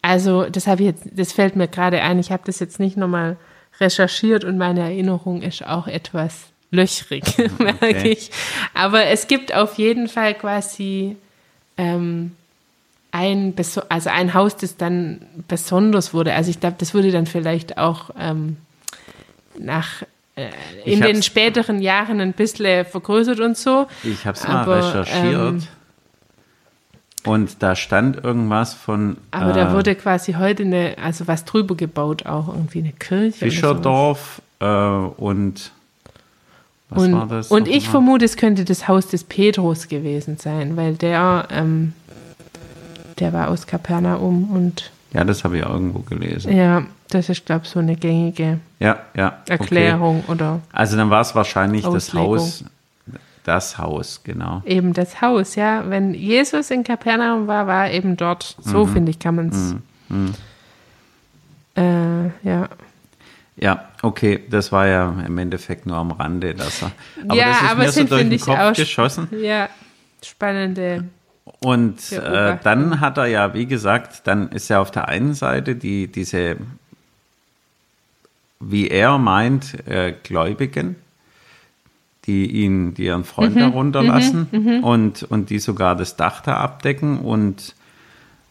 also, 0.00 0.44
das 0.44 0.66
habe 0.66 0.82
ich 0.82 0.86
jetzt, 0.88 1.02
das 1.12 1.32
fällt 1.32 1.56
mir 1.56 1.68
gerade 1.68 2.00
ein. 2.00 2.18
Ich 2.18 2.30
habe 2.32 2.42
das 2.46 2.58
jetzt 2.60 2.80
nicht 2.80 2.96
nochmal 2.96 3.36
recherchiert 3.80 4.44
und 4.44 4.56
meine 4.56 4.80
Erinnerung 4.80 5.42
ist 5.42 5.66
auch 5.66 5.86
etwas 5.86 6.44
löchrig, 6.70 7.24
merke 7.58 7.86
Okay. 7.88 8.12
ich. 8.12 8.30
Aber 8.72 9.06
es 9.06 9.26
gibt 9.26 9.52
auf 9.54 9.74
jeden 9.78 10.08
Fall 10.08 10.34
quasi 10.34 11.16
ähm, 11.76 12.32
ein, 13.14 13.54
also 13.88 14.10
ein 14.10 14.34
Haus, 14.34 14.56
das 14.56 14.76
dann 14.76 15.20
besonders 15.46 16.12
wurde. 16.12 16.34
Also 16.34 16.50
ich 16.50 16.58
glaube, 16.58 16.74
das 16.78 16.94
wurde 16.94 17.12
dann 17.12 17.26
vielleicht 17.26 17.78
auch 17.78 18.10
ähm, 18.18 18.56
nach 19.56 20.02
äh, 20.34 20.48
in 20.84 21.00
den 21.00 21.22
späteren 21.22 21.80
Jahren 21.80 22.20
ein 22.20 22.32
bisschen 22.32 22.84
vergrößert 22.84 23.38
und 23.38 23.56
so. 23.56 23.86
Ich 24.02 24.26
habe 24.26 24.36
es 24.36 24.48
mal 24.48 24.68
recherchiert. 24.68 25.32
ähm, 25.32 25.62
und 27.24 27.62
da 27.62 27.76
stand 27.76 28.22
irgendwas 28.24 28.74
von 28.74 29.16
Aber 29.30 29.52
äh, 29.52 29.54
da 29.54 29.72
wurde 29.72 29.94
quasi 29.94 30.32
heute 30.32 30.64
eine, 30.64 30.96
also 31.00 31.28
was 31.28 31.44
drüber 31.44 31.76
gebaut, 31.76 32.26
auch 32.26 32.48
irgendwie 32.48 32.80
eine 32.80 32.92
Kirche. 32.92 33.38
Fischerdorf 33.38 34.42
äh, 34.58 34.66
und 34.66 35.70
was 36.90 37.02
und, 37.04 37.12
war 37.12 37.26
das? 37.26 37.48
Und 37.48 37.68
ich 37.68 37.86
mal? 37.86 37.92
vermute, 37.92 38.24
es 38.24 38.36
könnte 38.36 38.64
das 38.64 38.88
Haus 38.88 39.06
des 39.06 39.22
Petrus 39.22 39.86
gewesen 39.86 40.36
sein, 40.36 40.76
weil 40.76 40.94
der, 40.94 41.46
ähm, 41.50 41.92
der 43.18 43.32
war 43.32 43.48
aus 43.48 43.66
Kapernaum 43.66 44.50
und 44.50 44.90
Ja, 45.12 45.24
das 45.24 45.44
habe 45.44 45.58
ich 45.58 45.64
auch 45.64 45.70
irgendwo 45.74 46.00
gelesen. 46.00 46.54
ja, 46.56 46.84
das 47.10 47.28
ist, 47.28 47.46
glaube 47.46 47.62
ich, 47.64 47.70
so 47.70 47.78
eine 47.78 47.94
gängige 47.96 48.58
Ja, 48.80 48.98
ja. 49.14 49.38
okay. 49.42 49.52
Erklärung 49.52 50.24
oder 50.28 50.60
Also 50.72 50.96
dann 50.96 51.10
war 51.10 51.20
es 51.20 51.34
wahrscheinlich 51.34 51.82
das 51.84 51.94
Auslegung. 51.94 52.28
Haus, 52.38 52.64
das 53.44 53.76
Haus, 53.78 54.20
genau. 54.24 54.62
eben 54.64 54.92
das 54.94 55.20
Haus, 55.20 55.54
ja. 55.54 55.84
Wenn 55.88 56.14
Jesus 56.14 56.70
in 56.70 56.82
Kapernaum 56.82 57.46
war, 57.46 57.66
war 57.66 57.86
er 57.88 57.92
eben 57.92 58.16
dort. 58.16 58.56
So, 58.60 58.86
Mhm. 58.86 58.92
finde 58.92 59.10
ich, 59.10 59.18
kann 59.18 59.34
man 59.36 59.48
es. 59.50 59.74
Äh, 61.76 62.26
ja. 62.48 62.68
Ja, 63.56 63.84
okay, 64.02 64.40
das 64.50 64.72
war 64.72 64.86
ja 64.88 65.14
im 65.26 65.38
Endeffekt 65.38 65.86
nur 65.86 65.96
am 65.96 66.10
Rande, 66.10 66.54
dass 66.54 66.82
er. 66.82 66.90
Aber 67.28 67.36
ja, 67.36 67.48
das 67.50 67.56
ist 67.62 67.70
aber 67.70 67.80
mir 67.80 67.86
es 67.88 67.94
so 67.94 68.00
durch 68.04 68.20
finde 68.20 68.24
den 68.24 68.32
ich, 68.36 68.42
Kopf 68.42 68.76
geschossen. 68.76 69.28
Ja, 69.40 69.68
spannende. 70.24 71.04
Und 71.60 72.12
äh, 72.12 72.56
dann 72.62 73.00
hat 73.00 73.18
er 73.18 73.26
ja, 73.26 73.54
wie 73.54 73.66
gesagt, 73.66 74.26
dann 74.26 74.48
ist 74.50 74.68
ja 74.68 74.80
auf 74.80 74.90
der 74.90 75.08
einen 75.08 75.34
Seite 75.34 75.74
die, 75.76 76.08
diese, 76.08 76.56
wie 78.60 78.88
er 78.88 79.18
meint, 79.18 79.86
äh, 79.86 80.14
Gläubigen, 80.22 80.96
die 82.26 82.46
ihn, 82.50 82.94
die 82.94 83.04
ihren 83.06 83.24
Freund 83.24 83.56
Mhm, 83.56 83.60
herunterlassen 83.60 84.80
und, 84.82 85.22
und 85.24 85.50
die 85.50 85.58
sogar 85.58 85.94
das 85.96 86.16
Dach 86.16 86.40
da 86.40 86.56
abdecken 86.56 87.18
und, 87.18 87.74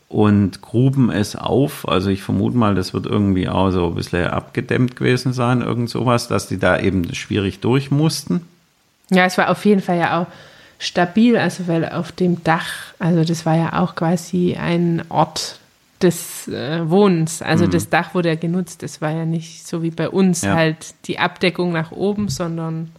und 0.10 0.62
gruben 0.62 1.10
es 1.10 1.36
auf. 1.36 1.88
Also 1.88 2.10
ich 2.12 2.22
vermute 2.22 2.56
mal, 2.58 2.76
das 2.76 2.94
wird 2.94 3.08
irgendwie 3.08 3.50
auch 3.50 3.72
so 3.72 3.88
ein 3.88 3.96
bisschen 3.96 4.28
abgedämmt 4.28 4.96
gewesen 4.96 5.34
sein, 5.34 5.62
irgend 5.62 5.90
sowas, 5.90 6.28
dass 6.28 6.48
die 6.48 6.60
da 6.60 6.80
eben 6.80 7.12
schwierig 7.16 7.60
durch 7.60 7.90
mussten. 7.90 8.42
Ja, 9.10 9.26
es 9.26 9.38
war 9.40 9.50
auf 9.50 9.66
jeden 9.66 9.82
Fall 9.82 9.98
ja 9.98 10.22
auch 10.22 10.28
stabil, 10.80 11.38
also 11.38 11.68
weil 11.68 11.88
auf 11.90 12.12
dem 12.12 12.44
Dach, 12.44 12.94
also 13.00 13.24
das 13.24 13.46
war 13.46 13.56
ja 13.56 13.82
auch 13.82 13.96
quasi 13.96 14.56
ein 14.56 15.04
Ort 15.10 15.60
des 16.04 16.48
äh, 16.50 16.88
Wohnens. 16.90 17.42
Also 17.42 17.66
mhm. 17.66 17.72
das 17.72 17.90
Dach 17.90 18.14
wurde 18.14 18.30
ja 18.30 18.36
genutzt. 18.36 18.84
Das 18.84 19.02
war 19.02 19.12
ja 19.12 19.26
nicht 19.26 19.66
so 19.66 19.82
wie 19.82 19.92
bei 19.92 20.10
uns 20.10 20.42
ja. 20.42 20.54
halt 20.54 20.94
die 21.06 21.20
Abdeckung 21.20 21.72
nach 21.72 21.92
oben, 21.92 22.28
sondern 22.28 22.92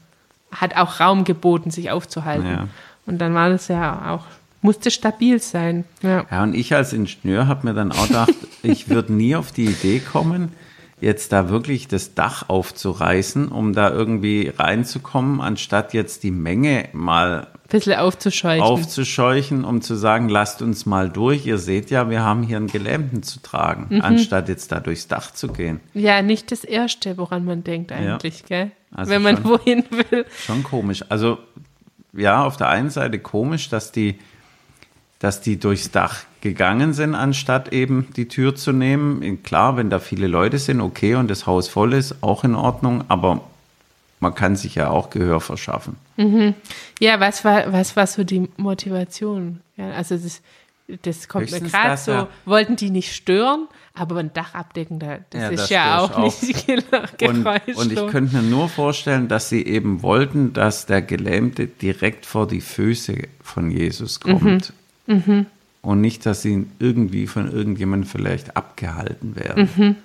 hat 0.50 0.76
auch 0.76 1.00
Raum 1.00 1.24
geboten, 1.24 1.70
sich 1.70 1.90
aufzuhalten. 1.90 2.46
Ja. 2.46 2.68
Und 3.06 3.18
dann 3.18 3.34
war 3.34 3.50
das 3.50 3.68
ja 3.68 4.14
auch, 4.14 4.24
musste 4.62 4.90
stabil 4.90 5.40
sein. 5.40 5.84
Ja, 6.02 6.24
ja 6.30 6.42
und 6.42 6.54
ich 6.54 6.74
als 6.74 6.92
Ingenieur 6.92 7.46
habe 7.46 7.66
mir 7.66 7.74
dann 7.74 7.92
auch 7.92 8.06
gedacht, 8.06 8.32
ich 8.62 8.88
würde 8.88 9.12
nie 9.12 9.36
auf 9.36 9.52
die 9.52 9.66
Idee 9.66 10.00
kommen, 10.00 10.52
jetzt 11.00 11.32
da 11.32 11.50
wirklich 11.50 11.88
das 11.88 12.14
Dach 12.14 12.48
aufzureißen, 12.48 13.48
um 13.48 13.74
da 13.74 13.90
irgendwie 13.90 14.52
reinzukommen, 14.56 15.40
anstatt 15.40 15.92
jetzt 15.92 16.22
die 16.22 16.30
Menge 16.30 16.88
mal 16.92 17.48
bisschen 17.74 17.98
aufzuscheuchen. 17.98 18.62
aufzuscheuchen, 18.62 19.64
um 19.64 19.82
zu 19.82 19.94
sagen, 19.94 20.28
lasst 20.28 20.62
uns 20.62 20.86
mal 20.86 21.10
durch. 21.10 21.46
Ihr 21.46 21.58
seht 21.58 21.90
ja, 21.90 22.08
wir 22.08 22.22
haben 22.22 22.42
hier 22.42 22.56
einen 22.56 22.68
Gelähmten 22.68 23.22
zu 23.22 23.40
tragen, 23.40 23.86
mhm. 23.90 24.00
anstatt 24.00 24.48
jetzt 24.48 24.72
da 24.72 24.80
durchs 24.80 25.08
Dach 25.08 25.32
zu 25.32 25.48
gehen. 25.48 25.80
Ja, 25.92 26.22
nicht 26.22 26.52
das 26.52 26.64
Erste, 26.64 27.18
woran 27.18 27.44
man 27.44 27.64
denkt 27.64 27.92
eigentlich, 27.92 28.40
ja. 28.40 28.46
gell? 28.46 28.70
Also 28.92 29.10
Wenn 29.10 29.22
man 29.22 29.36
schon, 29.36 29.44
wohin 29.44 29.84
will. 29.90 30.24
Schon 30.38 30.62
komisch. 30.62 31.04
Also 31.08 31.38
ja, 32.12 32.44
auf 32.44 32.56
der 32.56 32.68
einen 32.68 32.90
Seite 32.90 33.18
komisch, 33.18 33.68
dass 33.68 33.90
die, 33.90 34.18
dass 35.18 35.40
die 35.40 35.58
durchs 35.58 35.90
Dach 35.90 36.20
gegangen 36.40 36.92
sind, 36.92 37.14
anstatt 37.14 37.72
eben 37.72 38.06
die 38.16 38.28
Tür 38.28 38.54
zu 38.54 38.72
nehmen. 38.72 39.42
Klar, 39.42 39.76
wenn 39.76 39.90
da 39.90 39.98
viele 39.98 40.28
Leute 40.28 40.58
sind, 40.58 40.80
okay, 40.80 41.16
und 41.16 41.28
das 41.28 41.46
Haus 41.46 41.68
voll 41.68 41.92
ist, 41.92 42.22
auch 42.22 42.44
in 42.44 42.54
Ordnung, 42.54 43.02
aber 43.08 43.40
man 44.24 44.34
kann 44.34 44.56
sich 44.56 44.74
ja 44.74 44.88
auch 44.88 45.10
Gehör 45.10 45.40
verschaffen. 45.40 45.96
Mhm. 46.16 46.54
Ja, 46.98 47.20
was 47.20 47.44
war, 47.44 47.72
was 47.72 47.94
war 47.94 48.06
so 48.06 48.24
die 48.24 48.48
Motivation? 48.56 49.60
Ja, 49.76 49.90
also 49.90 50.16
das, 50.16 50.40
das 51.02 51.28
kommt 51.28 51.44
Höchstens 51.44 51.72
mir 51.72 51.78
gerade 51.78 51.96
so, 51.98 52.10
ja. 52.10 52.28
wollten 52.46 52.76
die 52.76 52.88
nicht 52.88 53.14
stören, 53.14 53.68
aber 53.92 54.16
ein 54.16 54.32
Dach 54.32 54.54
abdecken, 54.54 54.98
das 54.98 55.18
ja, 55.34 55.48
ist 55.50 55.60
das 55.60 55.68
ja 55.68 55.98
auch, 55.98 56.12
auch 56.12 56.40
nicht 56.40 56.66
und, 57.22 57.46
und 57.76 57.92
ich 57.92 58.06
könnte 58.06 58.36
mir 58.36 58.42
nur 58.42 58.70
vorstellen, 58.70 59.28
dass 59.28 59.50
sie 59.50 59.62
eben 59.62 60.00
wollten, 60.00 60.54
dass 60.54 60.86
der 60.86 61.02
Gelähmte 61.02 61.66
direkt 61.66 62.24
vor 62.24 62.48
die 62.48 62.62
Füße 62.62 63.28
von 63.42 63.70
Jesus 63.70 64.20
kommt. 64.20 64.72
Mhm. 65.06 65.22
Mhm. 65.26 65.46
Und 65.82 66.00
nicht, 66.00 66.24
dass 66.24 66.40
sie 66.40 66.66
irgendwie 66.78 67.26
von 67.26 67.52
irgendjemandem 67.52 68.08
vielleicht 68.08 68.56
abgehalten 68.56 69.36
werden. 69.36 69.96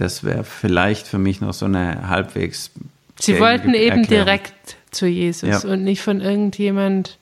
Das 0.00 0.24
wäre 0.24 0.44
vielleicht 0.44 1.06
für 1.06 1.18
mich 1.18 1.42
noch 1.42 1.52
so 1.52 1.66
eine 1.66 2.08
halbwegs. 2.08 2.70
Sie 3.18 3.38
wollten 3.38 3.74
eben 3.74 3.98
Erklärung. 3.98 4.06
direkt 4.08 4.76
zu 4.90 5.06
Jesus 5.06 5.62
ja. 5.62 5.70
und 5.70 5.84
nicht 5.84 6.00
von 6.00 6.22
irgendjemand 6.22 7.18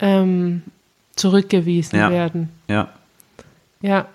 ähm, 0.00 0.62
zurückgewiesen 1.16 1.98
ja. 1.98 2.10
werden. 2.10 2.50
Ja. 2.68 2.90
Ja. 3.80 4.06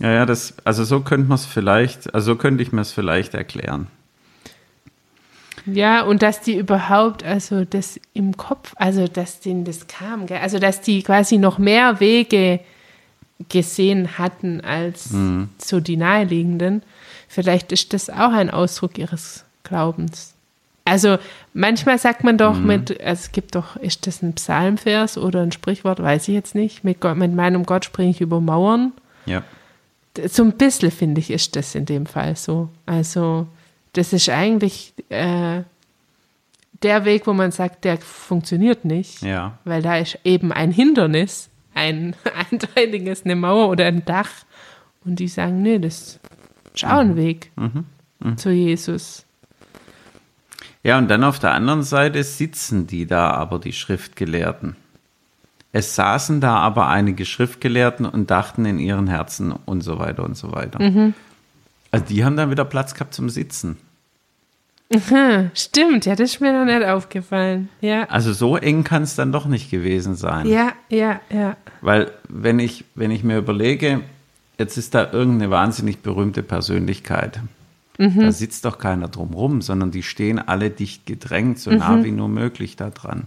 Ja, 0.00 0.12
ja, 0.12 0.24
das, 0.24 0.54
also 0.64 0.82
so 0.84 1.00
könnte 1.00 1.28
man 1.28 1.34
es 1.34 1.44
vielleicht, 1.44 2.14
also 2.14 2.32
so 2.32 2.38
könnte 2.38 2.62
ich 2.62 2.72
mir 2.72 2.80
es 2.80 2.92
vielleicht 2.92 3.34
erklären. 3.34 3.88
Ja, 5.66 6.04
und 6.04 6.22
dass 6.22 6.40
die 6.40 6.56
überhaupt, 6.56 7.22
also 7.22 7.66
das 7.66 8.00
im 8.14 8.38
Kopf, 8.38 8.72
also 8.76 9.06
dass 9.08 9.40
denen 9.40 9.66
das 9.66 9.88
kam, 9.88 10.24
gell? 10.24 10.38
also 10.38 10.58
dass 10.58 10.80
die 10.80 11.02
quasi 11.02 11.36
noch 11.36 11.58
mehr 11.58 12.00
Wege 12.00 12.60
gesehen 13.48 14.18
hatten 14.18 14.60
als 14.60 15.10
mhm. 15.10 15.48
so 15.58 15.80
die 15.80 15.96
naheliegenden. 15.96 16.82
Vielleicht 17.28 17.72
ist 17.72 17.92
das 17.92 18.10
auch 18.10 18.32
ein 18.32 18.50
Ausdruck 18.50 18.98
ihres 18.98 19.44
Glaubens. 19.62 20.34
Also 20.84 21.18
manchmal 21.54 21.98
sagt 21.98 22.24
man 22.24 22.36
doch 22.36 22.58
mhm. 22.58 22.66
mit, 22.66 23.00
also 23.00 23.20
es 23.20 23.32
gibt 23.32 23.54
doch, 23.54 23.76
ist 23.76 24.06
das 24.06 24.22
ein 24.22 24.34
Psalmvers 24.34 25.18
oder 25.18 25.42
ein 25.42 25.52
Sprichwort, 25.52 26.02
weiß 26.02 26.28
ich 26.28 26.34
jetzt 26.34 26.54
nicht. 26.54 26.84
Mit, 26.84 27.00
Gott, 27.00 27.16
mit 27.16 27.34
meinem 27.34 27.64
Gott 27.64 27.84
springe 27.84 28.10
ich 28.10 28.20
über 28.20 28.40
Mauern. 28.40 28.92
Ja. 29.26 29.44
So 30.26 30.42
ein 30.42 30.52
bisschen, 30.52 30.90
finde 30.90 31.20
ich, 31.20 31.30
ist 31.30 31.54
das 31.54 31.74
in 31.74 31.86
dem 31.86 32.06
Fall 32.06 32.34
so. 32.34 32.68
Also 32.86 33.46
das 33.92 34.12
ist 34.12 34.28
eigentlich 34.28 34.92
äh, 35.08 35.62
der 36.82 37.04
Weg, 37.04 37.26
wo 37.26 37.32
man 37.32 37.52
sagt, 37.52 37.84
der 37.84 37.98
funktioniert 37.98 38.84
nicht. 38.84 39.22
Ja. 39.22 39.58
Weil 39.64 39.82
da 39.82 39.98
ist 39.98 40.18
eben 40.24 40.50
ein 40.50 40.72
Hindernis 40.72 41.49
ein 41.80 42.14
einteiliges, 42.50 43.24
eine 43.24 43.36
Mauer 43.36 43.68
oder 43.68 43.86
ein 43.86 44.04
Dach. 44.04 44.30
Und 45.04 45.18
die 45.18 45.28
sagen, 45.28 45.62
nee, 45.62 45.78
das 45.78 46.20
ist 46.74 46.84
auch 46.84 46.98
ein 46.98 47.12
mhm. 47.12 47.16
Weg 47.16 47.50
mhm. 47.56 47.84
Mhm. 48.20 48.36
zu 48.36 48.50
Jesus. 48.50 49.24
Ja, 50.82 50.98
und 50.98 51.08
dann 51.08 51.24
auf 51.24 51.38
der 51.38 51.52
anderen 51.52 51.82
Seite 51.82 52.22
sitzen 52.22 52.86
die 52.86 53.06
da 53.06 53.30
aber, 53.30 53.58
die 53.58 53.72
Schriftgelehrten. 53.72 54.76
Es 55.72 55.94
saßen 55.94 56.40
da 56.40 56.56
aber 56.56 56.88
einige 56.88 57.24
Schriftgelehrten 57.24 58.06
und 58.06 58.30
dachten 58.30 58.64
in 58.64 58.78
ihren 58.78 59.06
Herzen 59.06 59.52
und 59.52 59.82
so 59.82 59.98
weiter 59.98 60.24
und 60.24 60.36
so 60.36 60.52
weiter. 60.52 60.82
Mhm. 60.82 61.14
Also 61.90 62.06
die 62.06 62.24
haben 62.24 62.36
dann 62.36 62.50
wieder 62.50 62.64
Platz 62.64 62.94
gehabt 62.94 63.14
zum 63.14 63.28
Sitzen. 63.28 63.76
Aha, 64.92 65.50
stimmt, 65.54 66.04
ja, 66.06 66.16
das 66.16 66.32
ist 66.32 66.40
mir 66.40 66.52
noch 66.52 66.64
nicht 66.64 66.84
aufgefallen. 66.84 67.68
Ja. 67.80 68.04
Also 68.08 68.32
so 68.32 68.56
eng 68.56 68.82
kann 68.82 69.04
es 69.04 69.14
dann 69.14 69.30
doch 69.30 69.46
nicht 69.46 69.70
gewesen 69.70 70.16
sein. 70.16 70.46
Ja, 70.46 70.72
ja, 70.88 71.20
ja. 71.30 71.56
Weil 71.80 72.10
wenn 72.28 72.58
ich, 72.58 72.84
wenn 72.96 73.12
ich 73.12 73.22
mir 73.22 73.38
überlege, 73.38 74.00
jetzt 74.58 74.76
ist 74.76 74.94
da 74.94 75.12
irgendeine 75.12 75.50
wahnsinnig 75.50 76.00
berühmte 76.00 76.42
Persönlichkeit. 76.42 77.40
Mhm. 77.98 78.20
Da 78.20 78.32
sitzt 78.32 78.64
doch 78.64 78.78
keiner 78.78 79.06
drumrum, 79.06 79.62
sondern 79.62 79.92
die 79.92 80.02
stehen 80.02 80.40
alle 80.40 80.70
dicht 80.70 81.06
gedrängt, 81.06 81.60
so 81.60 81.70
mhm. 81.70 81.78
nah 81.78 82.02
wie 82.02 82.10
nur 82.10 82.28
möglich 82.28 82.74
da 82.74 82.90
dran. 82.90 83.26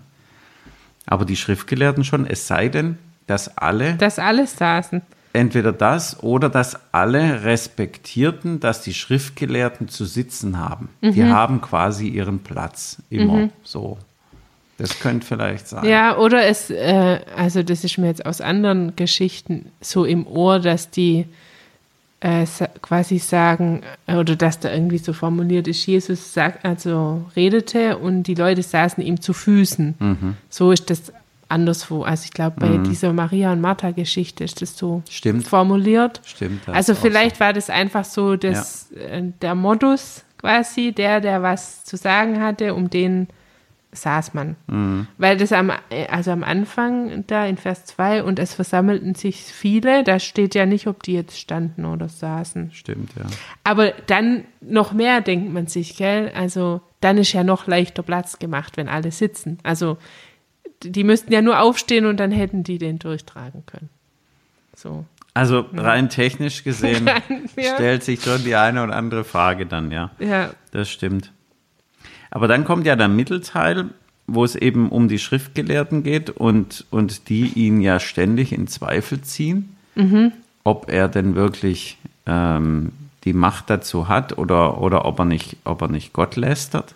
Aber 1.06 1.24
die 1.24 1.38
Schriftgelehrten 1.38 2.04
schon, 2.04 2.28
es 2.28 2.46
sei 2.48 2.68
denn, 2.68 2.98
dass 3.26 3.58
alle. 3.58 3.96
Dass 3.96 4.20
alle 4.20 4.48
saßen 4.48 5.02
entweder 5.34 5.74
das 5.74 6.22
oder 6.24 6.48
dass 6.48 6.78
alle 6.94 7.44
respektierten, 7.44 8.60
dass 8.60 8.82
die 8.82 8.94
Schriftgelehrten 8.94 9.90
zu 9.90 10.06
sitzen 10.06 10.60
haben. 10.60 10.90
Mhm. 11.02 11.14
Die 11.14 11.24
haben 11.26 11.62
quasi 11.62 12.08
ihren 12.08 12.40
Platz 12.40 13.02
immer 13.10 13.34
mhm. 13.34 13.50
so. 13.64 13.98
Das 14.78 15.00
könnte 15.00 15.26
vielleicht 15.26 15.68
sein. 15.68 15.86
Ja, 15.86 16.18
oder 16.18 16.46
es, 16.46 16.70
äh, 16.70 17.20
also 17.36 17.64
das 17.64 17.84
ist 17.84 17.98
mir 17.98 18.08
jetzt 18.08 18.26
aus 18.26 18.42
anderen 18.42 18.96
Geschichten 18.96 19.72
so 19.82 20.06
im 20.06 20.26
Ohr, 20.26 20.60
dass 20.60 20.90
die 20.90 21.26
äh, 22.22 22.46
quasi 22.82 23.20
sagen, 23.20 23.82
äh, 24.08 24.16
oder 24.16 24.36
dass 24.36 24.60
da 24.60 24.72
irgendwie 24.72 24.98
so 24.98 25.14
formuliert 25.14 25.68
ist, 25.68 25.86
Jesus 25.86 26.34
sagt, 26.34 26.66
also 26.66 27.26
redete 27.36 27.98
und 27.98 28.24
die 28.24 28.36
Leute 28.36 28.64
saßen 28.64 29.04
ihm 29.04 29.22
zu 29.22 29.34
Füßen. 29.34 29.96
Mhm. 30.00 30.38
So 30.50 30.72
ist 30.72 30.90
das 30.90 31.12
anderswo. 31.50 32.04
Also 32.04 32.26
ich 32.26 32.32
glaube, 32.32 32.56
bei 32.60 32.70
mhm. 32.70 32.84
dieser 32.84 33.14
Maria 33.14 33.52
und 33.52 33.62
Martha-Geschichte 33.62 34.44
ist 34.44 34.62
das 34.62 34.78
so 34.78 35.04
Stimmt. 35.10 35.48
formuliert. 35.48 36.22
Stimmt. 36.26 36.68
Also 36.68 36.96
vielleicht 36.96 37.38
so. 37.38 37.40
war 37.42 37.54
das 37.54 37.70
einfach 37.70 38.06
so 38.06 38.36
das, 38.36 38.90
ja. 38.96 39.02
Äh, 39.02 39.32
der 39.42 39.56
Modus 39.56 40.24
quasi, 40.38 40.92
der, 40.92 41.22
der 41.22 41.42
was 41.42 41.86
zu 41.86 41.98
sagen 41.98 42.42
hatte, 42.42 42.74
um 42.74 42.90
den 42.90 43.28
saß 43.96 44.34
man. 44.34 44.56
Mhm. 44.68 45.08
Weil 45.18 45.38
das 45.38 45.52
am, 45.52 45.72
also 46.10 46.32
am 46.32 46.44
Anfang 46.44 47.26
da 47.28 47.46
in 47.46 47.58
Vers 47.58 47.86
2 47.86 48.24
und 48.24 48.40
es 48.40 48.54
versammelten 48.54 49.16
sich 49.16 49.42
viele, 49.42 50.04
da 50.04 50.20
steht 50.20 50.56
ja 50.56 50.66
nicht, 50.66 50.88
ob 50.88 51.04
die 51.04 51.14
jetzt 51.14 51.40
standen 51.40 51.86
oder 51.86 52.10
saßen. 52.10 52.72
Stimmt, 52.74 53.12
ja. 53.16 53.26
Aber 53.64 53.92
dann 54.08 54.46
noch 54.62 54.94
mehr 54.94 55.22
denkt 55.22 55.54
man 55.54 55.68
sich, 55.68 55.96
gell? 55.96 56.32
Also 56.36 56.82
dann 57.02 57.18
ist 57.18 57.34
ja 57.34 57.44
noch 57.44 57.68
leichter 57.68 58.04
Platz 58.04 58.40
gemacht, 58.40 58.78
wenn 58.78 58.90
alle 58.90 59.12
sitzen. 59.12 59.60
Also 59.64 59.98
die 60.84 61.04
müssten 61.04 61.32
ja 61.32 61.42
nur 61.42 61.60
aufstehen 61.60 62.06
und 62.06 62.18
dann 62.18 62.32
hätten 62.32 62.64
die 62.64 62.78
den 62.78 63.00
durchtragen 63.00 63.66
können. 63.66 63.90
So. 64.76 65.06
Also 65.34 65.66
rein 65.74 66.10
technisch 66.10 66.64
gesehen 66.64 67.08
rein, 67.30 67.50
ja. 67.56 67.74
stellt 67.74 68.04
sich 68.04 68.22
schon 68.22 68.44
die 68.44 68.56
eine 68.56 68.84
oder 68.84 68.96
andere 68.96 69.24
Frage 69.24 69.66
dann, 69.66 69.92
ja. 69.92 70.12
Ja. 70.20 70.52
Das 70.72 70.90
stimmt. 70.90 71.32
Aber 72.30 72.48
dann 72.48 72.66
kommt 72.66 72.86
ja 72.86 72.96
der 72.96 73.08
Mittelteil, 73.08 73.90
wo 74.28 74.44
es 74.44 74.56
eben 74.56 74.90
um 74.90 75.08
die 75.08 75.20
Schriftgelehrten 75.20 76.04
geht 76.04 76.30
und, 76.30 76.86
und 76.92 77.30
die 77.30 77.48
ihn 77.48 77.82
ja 77.82 78.00
ständig 78.00 78.54
in 78.54 78.68
Zweifel 78.68 79.22
ziehen, 79.22 79.76
mhm. 79.96 80.32
ob 80.64 80.90
er 80.90 81.08
denn 81.08 81.36
wirklich 81.36 81.98
ähm, 82.26 82.92
die 83.24 83.34
Macht 83.34 83.70
dazu 83.70 84.08
hat 84.08 84.38
oder, 84.38 84.82
oder 84.82 85.06
ob, 85.06 85.20
er 85.20 85.26
nicht, 85.26 85.58
ob 85.64 85.82
er 85.82 85.88
nicht 85.88 86.14
Gott 86.14 86.36
lästert. 86.36 86.96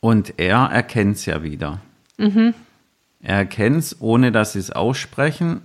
Und 0.00 0.34
er 0.38 0.70
erkennt 0.72 1.16
es 1.16 1.26
ja 1.26 1.42
wieder. 1.42 1.80
Mhm. 2.16 2.54
Er 3.22 3.36
erkennt 3.36 3.78
es, 3.78 4.00
ohne 4.00 4.32
dass 4.32 4.54
sie 4.54 4.58
es 4.58 4.70
aussprechen 4.70 5.60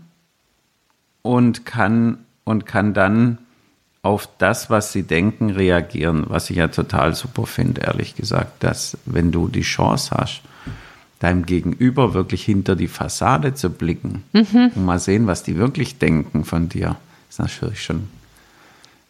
und 1.22 1.66
kann, 1.66 2.20
und 2.44 2.66
kann 2.66 2.94
dann 2.94 3.38
auf 4.02 4.30
das, 4.38 4.70
was 4.70 4.92
sie 4.92 5.04
denken, 5.04 5.50
reagieren, 5.50 6.26
was 6.28 6.50
ich 6.50 6.58
ja 6.58 6.68
total 6.68 7.16
super 7.16 7.48
finde, 7.48 7.82
ehrlich 7.82 8.16
gesagt, 8.16 8.64
dass 8.64 8.98
wenn 9.06 9.32
du 9.32 9.48
die 9.48 9.62
Chance 9.62 10.16
hast, 10.16 10.42
deinem 11.20 11.46
Gegenüber 11.46 12.14
wirklich 12.14 12.44
hinter 12.44 12.76
die 12.76 12.88
Fassade 12.88 13.56
zu 13.56 13.72
blicken 13.72 14.24
mhm. 14.34 14.72
und 14.76 14.86
mal 14.86 15.00
sehen, 15.00 15.26
was 15.26 15.42
die 15.42 15.58
wirklich 15.58 15.98
denken 15.98 16.46
von 16.46 16.70
dir, 16.70 16.98
ist 17.30 17.40
natürlich 17.40 17.84
schon, 17.84 18.10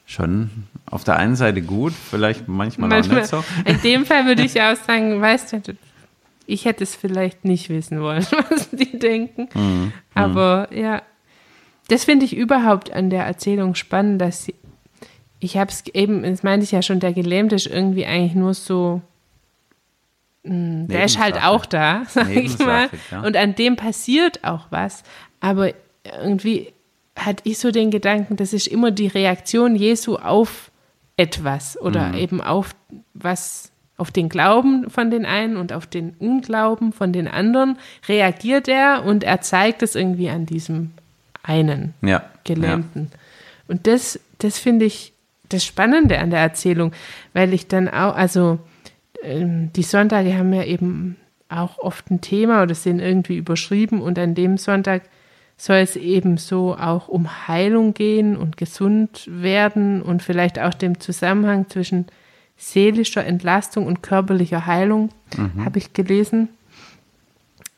schon 0.06 0.50
auf 0.86 1.04
der 1.04 1.18
einen 1.18 1.36
Seite 1.36 1.62
gut, 1.62 1.94
vielleicht 1.94 2.48
manchmal, 2.48 2.90
manchmal 2.90 3.18
auch 3.18 3.22
nicht 3.22 3.30
so. 3.30 3.44
In 3.66 3.82
dem 3.82 4.06
Fall 4.06 4.26
würde 4.26 4.44
ich 4.44 4.62
auch 4.62 4.76
sagen, 4.76 5.20
weißt 5.20 5.54
du, 5.54 5.62
ich 6.48 6.66
hätte 6.66 6.84
es 6.84 6.96
vielleicht 6.96 7.44
nicht 7.44 7.70
wissen 7.70 8.02
wollen, 8.02 8.26
was 8.50 8.70
die 8.70 8.98
denken. 8.98 9.50
Mhm. 9.54 9.94
Aber 10.14 10.70
ja, 10.72 11.02
das 11.88 12.06
finde 12.06 12.26
ich 12.26 12.36
überhaupt 12.36 12.92
an 12.92 13.10
der 13.10 13.26
Erzählung 13.26 13.76
spannend, 13.76 14.22
dass 14.22 14.46
sie, 14.46 14.56
ich 15.40 15.58
habe 15.58 15.72
es 15.72 15.86
eben, 15.88 16.24
das 16.24 16.44
meinte 16.44 16.64
ich 16.64 16.72
ja 16.72 16.82
schon, 16.82 17.00
der 17.00 17.14
Gelähmte 17.14 17.56
ist 17.56 17.68
irgendwie 17.68 18.06
eigentlich 18.06 18.36
nur 18.36 18.54
so, 18.54 19.02
mh, 20.44 20.52
hm, 20.52 20.88
der 20.88 21.06
ist 21.06 21.20
halt 21.20 21.42
auch 21.44 21.66
da, 21.66 22.04
sag 22.08 22.30
ich 22.30 22.58
mal. 22.60 22.90
Ja. 23.12 23.22
Und 23.22 23.36
an 23.36 23.56
dem 23.56 23.76
passiert 23.76 24.44
auch 24.44 24.68
was. 24.70 25.04
Aber 25.40 25.74
irgendwie 26.04 26.74
hatte 27.16 27.44
ich 27.46 27.58
so 27.58 27.72
den 27.72 27.92
Gedanken, 27.92 28.36
das 28.36 28.54
ist 28.54 28.68
immer 28.68 28.92
die 28.92 29.08
Reaktion 29.08 29.76
Jesu 29.76 30.18
auf 30.18 30.72
etwas 31.18 31.80
oder 31.80 32.10
mhm. 32.10 32.18
eben 32.18 32.42
auf 32.42 32.76
was 33.14 33.72
auf 33.98 34.12
den 34.12 34.28
Glauben 34.28 34.90
von 34.90 35.10
den 35.10 35.26
einen 35.26 35.56
und 35.56 35.72
auf 35.72 35.88
den 35.88 36.16
Unglauben 36.20 36.92
von 36.92 37.14
den 37.14 37.30
anderen 37.30 37.78
reagiert 38.10 38.68
er 38.68 39.06
und 39.06 39.24
er 39.24 39.40
zeigt 39.40 39.84
es 39.84 39.96
irgendwie 39.96 40.30
an 40.30 40.46
diesem 40.46 40.92
einen 41.44 41.94
ja, 42.02 42.24
Gelähmten. 42.44 43.10
Ja. 43.12 43.20
Und 43.70 43.88
das, 43.88 44.20
das 44.40 44.60
finde 44.60 44.86
ich 44.86 45.14
das 45.48 45.64
Spannende 45.64 46.20
an 46.20 46.30
der 46.30 46.40
Erzählung, 46.40 46.92
weil 47.34 47.54
ich 47.54 47.68
dann 47.68 47.88
auch, 47.88 48.16
also 48.16 48.60
ähm, 49.24 49.72
die 49.74 49.84
Sonntage 49.84 50.38
haben 50.38 50.52
ja 50.54 50.64
eben 50.64 51.16
auch 51.48 51.78
oft 51.78 52.10
ein 52.12 52.20
Thema 52.20 52.64
oder 52.64 52.76
sind 52.76 53.00
irgendwie 53.00 53.38
überschrieben 53.38 54.02
und 54.02 54.20
an 54.20 54.36
dem 54.36 54.58
Sonntag 54.58 55.04
soll 55.58 55.78
es 55.78 55.96
eben 55.96 56.38
so 56.38 56.76
auch 56.76 57.08
um 57.08 57.48
Heilung 57.48 57.94
gehen 57.94 58.36
und 58.36 58.58
gesund 58.58 59.28
werden 59.28 60.02
und 60.02 60.22
vielleicht 60.22 60.60
auch 60.60 60.74
dem 60.74 61.00
Zusammenhang 61.00 61.70
zwischen 61.70 62.08
seelischer 62.58 63.26
Entlastung 63.26 63.86
und 63.86 64.02
körperlicher 64.02 64.66
Heilung, 64.66 65.10
mhm. 65.36 65.64
habe 65.64 65.80
ich 65.80 65.94
gelesen, 65.94 66.50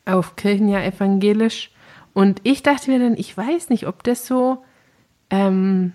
auf 0.04 0.36
Kirchenjahr 0.36 0.84
evangelisch. 0.84 1.70
Und 2.14 2.40
ich 2.44 2.62
dachte 2.62 2.90
mir 2.90 2.98
dann, 2.98 3.16
ich 3.16 3.36
weiß 3.36 3.70
nicht, 3.70 3.86
ob 3.86 4.02
das 4.02 4.26
so 4.26 4.64
ähm, 5.30 5.92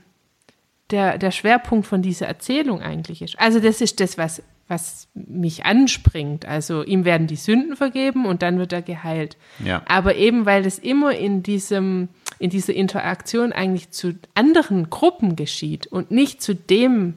der, 0.90 1.18
der 1.18 1.32
Schwerpunkt 1.32 1.88
von 1.88 2.02
dieser 2.02 2.28
Erzählung 2.28 2.82
eigentlich 2.82 3.22
ist. 3.22 3.40
Also 3.40 3.60
das 3.60 3.82
ist 3.82 4.00
das, 4.00 4.18
was, 4.18 4.44
was 4.68 5.08
mich 5.14 5.66
anspringt. 5.66 6.46
Also 6.46 6.84
ihm 6.84 7.06
werden 7.06 7.28
die 7.28 7.36
Sünden 7.36 7.76
vergeben 7.76 8.26
und 8.26 8.42
dann 8.42 8.60
wird 8.60 8.74
er 8.74 8.82
geheilt. 8.82 9.38
Ja. 9.64 9.82
Aber 9.86 10.16
eben, 10.16 10.46
weil 10.46 10.64
das 10.64 10.80
immer 10.80 11.16
in 11.16 11.44
diesem, 11.44 12.10
in 12.40 12.50
dieser 12.50 12.74
Interaktion 12.74 13.52
eigentlich 13.52 13.92
zu 13.92 14.16
anderen 14.36 14.90
Gruppen 14.90 15.36
geschieht 15.36 15.88
und 15.88 16.12
nicht 16.12 16.42
zu 16.42 16.56
dem 16.56 17.16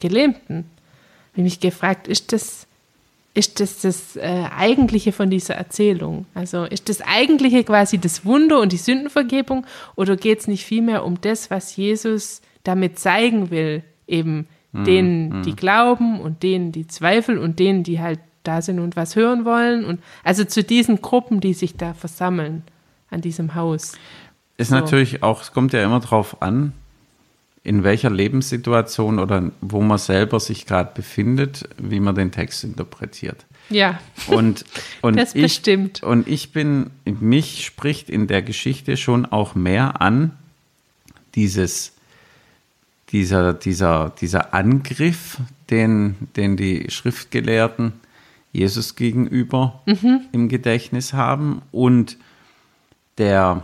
Gelähmten, 0.00 0.64
habe 1.32 1.36
ich 1.36 1.44
mich 1.44 1.60
gefragt, 1.60 2.08
ist 2.08 2.32
das, 2.32 2.66
ist 3.34 3.60
das 3.60 3.80
das 3.80 4.16
äh, 4.16 4.44
Eigentliche 4.56 5.12
von 5.12 5.30
dieser 5.30 5.54
Erzählung? 5.54 6.26
Also 6.34 6.64
ist 6.64 6.88
das 6.88 7.00
Eigentliche 7.02 7.62
quasi 7.62 7.98
das 7.98 8.24
Wunder 8.24 8.58
und 8.60 8.72
die 8.72 8.78
Sündenvergebung 8.78 9.64
oder 9.94 10.16
geht 10.16 10.40
es 10.40 10.48
nicht 10.48 10.64
vielmehr 10.64 11.04
um 11.04 11.20
das, 11.20 11.50
was 11.50 11.76
Jesus 11.76 12.42
damit 12.64 12.98
zeigen 12.98 13.50
will, 13.50 13.84
eben 14.08 14.48
mhm. 14.72 14.84
denen, 14.84 15.28
mhm. 15.38 15.42
die 15.42 15.56
glauben 15.56 16.20
und 16.20 16.42
denen, 16.42 16.72
die 16.72 16.86
zweifeln 16.86 17.38
und 17.38 17.58
denen, 17.58 17.82
die 17.82 18.00
halt 18.00 18.20
da 18.42 18.62
sind 18.62 18.78
und 18.78 18.96
was 18.96 19.16
hören 19.16 19.44
wollen 19.44 19.84
und 19.84 20.00
also 20.24 20.44
zu 20.44 20.64
diesen 20.64 21.02
Gruppen, 21.02 21.40
die 21.40 21.52
sich 21.52 21.76
da 21.76 21.92
versammeln 21.92 22.62
an 23.10 23.20
diesem 23.20 23.54
Haus. 23.54 23.92
Ist 24.56 24.70
so. 24.70 24.74
natürlich 24.74 25.22
auch, 25.22 25.42
es 25.42 25.52
kommt 25.52 25.72
ja 25.72 25.84
immer 25.84 26.00
drauf 26.00 26.40
an, 26.42 26.72
in 27.62 27.84
welcher 27.84 28.10
Lebenssituation 28.10 29.18
oder 29.18 29.50
wo 29.60 29.82
man 29.82 29.98
selber 29.98 30.40
sich 30.40 30.66
gerade 30.66 30.92
befindet, 30.94 31.68
wie 31.76 32.00
man 32.00 32.14
den 32.14 32.32
Text 32.32 32.64
interpretiert. 32.64 33.44
Ja. 33.68 34.00
Und, 34.28 34.64
und 35.02 35.16
das 35.16 35.34
ich, 35.34 35.42
bestimmt. 35.42 36.02
Und 36.02 36.26
ich 36.26 36.52
bin, 36.52 36.90
mich 37.04 37.64
spricht 37.64 38.08
in 38.08 38.26
der 38.26 38.42
Geschichte 38.42 38.96
schon 38.96 39.26
auch 39.26 39.54
mehr 39.54 40.00
an, 40.00 40.32
dieses, 41.34 41.92
dieser, 43.12 43.54
dieser, 43.54 44.10
dieser 44.20 44.54
Angriff, 44.54 45.38
den, 45.70 46.16
den 46.36 46.56
die 46.56 46.90
Schriftgelehrten 46.90 47.92
Jesus 48.52 48.96
gegenüber 48.96 49.80
mhm. 49.86 50.22
im 50.32 50.48
Gedächtnis 50.48 51.12
haben 51.12 51.62
und 51.72 52.16
der, 53.18 53.62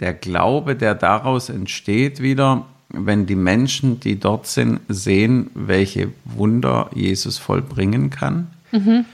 der 0.00 0.14
Glaube, 0.14 0.76
der 0.76 0.94
daraus 0.94 1.48
entsteht, 1.48 2.20
wieder, 2.20 2.66
wenn 2.88 3.26
die 3.26 3.36
Menschen, 3.36 4.00
die 4.00 4.18
dort 4.18 4.46
sind, 4.46 4.80
sehen, 4.88 5.50
welche 5.54 6.12
Wunder 6.24 6.90
Jesus 6.94 7.38
vollbringen 7.38 8.10
kann, 8.10 8.48
mhm. 8.72 9.04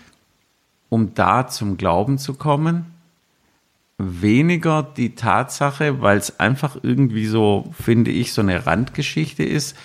um 0.88 1.14
da 1.14 1.46
zum 1.46 1.76
Glauben 1.76 2.18
zu 2.18 2.34
kommen. 2.34 2.86
Weniger 4.02 4.82
die 4.82 5.14
Tatsache, 5.14 6.00
weil 6.00 6.18
es 6.18 6.38
einfach 6.40 6.76
irgendwie 6.82 7.26
so, 7.26 7.72
finde 7.80 8.10
ich, 8.10 8.32
so 8.32 8.42
eine 8.42 8.66
Randgeschichte 8.66 9.44
ist, 9.44 9.76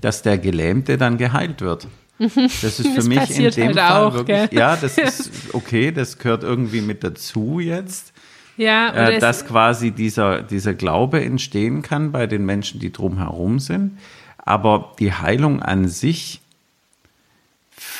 dass 0.00 0.22
der 0.22 0.38
Gelähmte 0.38 0.98
dann 0.98 1.18
geheilt 1.18 1.60
wird. 1.60 1.88
Das 2.18 2.78
ist 2.78 2.88
für 2.88 2.96
das 2.96 3.08
mich 3.08 3.38
in 3.38 3.50
dem 3.50 3.66
halt 3.66 3.78
Fall 3.78 4.02
auch, 4.02 4.14
wirklich, 4.14 4.50
gell? 4.50 4.58
ja, 4.58 4.76
das 4.76 4.98
ist 4.98 5.30
okay, 5.52 5.90
das 5.90 6.18
gehört 6.18 6.44
irgendwie 6.44 6.80
mit 6.80 7.02
dazu 7.02 7.58
jetzt. 7.58 8.12
Ja, 8.56 8.92
äh, 8.92 9.18
dass 9.18 9.46
quasi 9.46 9.90
dieser, 9.90 10.42
dieser 10.42 10.74
Glaube 10.74 11.24
entstehen 11.24 11.82
kann 11.82 12.12
bei 12.12 12.28
den 12.28 12.46
Menschen, 12.46 12.78
die 12.78 12.92
drumherum 12.92 13.58
sind. 13.58 13.98
Aber 14.38 14.92
die 15.00 15.12
Heilung 15.12 15.60
an 15.60 15.88
sich, 15.88 16.40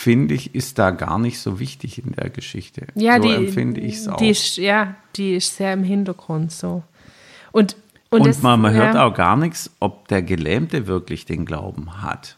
finde 0.04 0.34
ich, 0.34 0.54
ist 0.54 0.78
da 0.78 0.90
gar 0.90 1.18
nicht 1.18 1.38
so 1.38 1.58
wichtig 1.58 1.96
in 2.04 2.12
der 2.12 2.28
Geschichte. 2.28 2.88
Ja, 2.94 3.16
so 3.16 3.26
die, 3.26 3.34
empfinde 3.34 3.80
ich 3.80 3.94
es 3.94 4.08
auch. 4.08 4.18
Die 4.18 4.28
ist, 4.28 4.58
ja, 4.58 4.96
die 5.16 5.34
ist 5.36 5.56
sehr 5.56 5.72
im 5.72 5.82
Hintergrund 5.82 6.52
so. 6.52 6.82
Und, 7.52 7.74
und, 8.10 8.20
und 8.20 8.26
das, 8.26 8.42
man, 8.42 8.60
man 8.60 8.74
ja. 8.74 8.82
hört 8.82 8.96
auch 8.98 9.14
gar 9.14 9.38
nichts, 9.38 9.70
ob 9.80 10.06
der 10.08 10.20
Gelähmte 10.20 10.86
wirklich 10.86 11.24
den 11.24 11.46
Glauben 11.46 12.02
hat. 12.02 12.36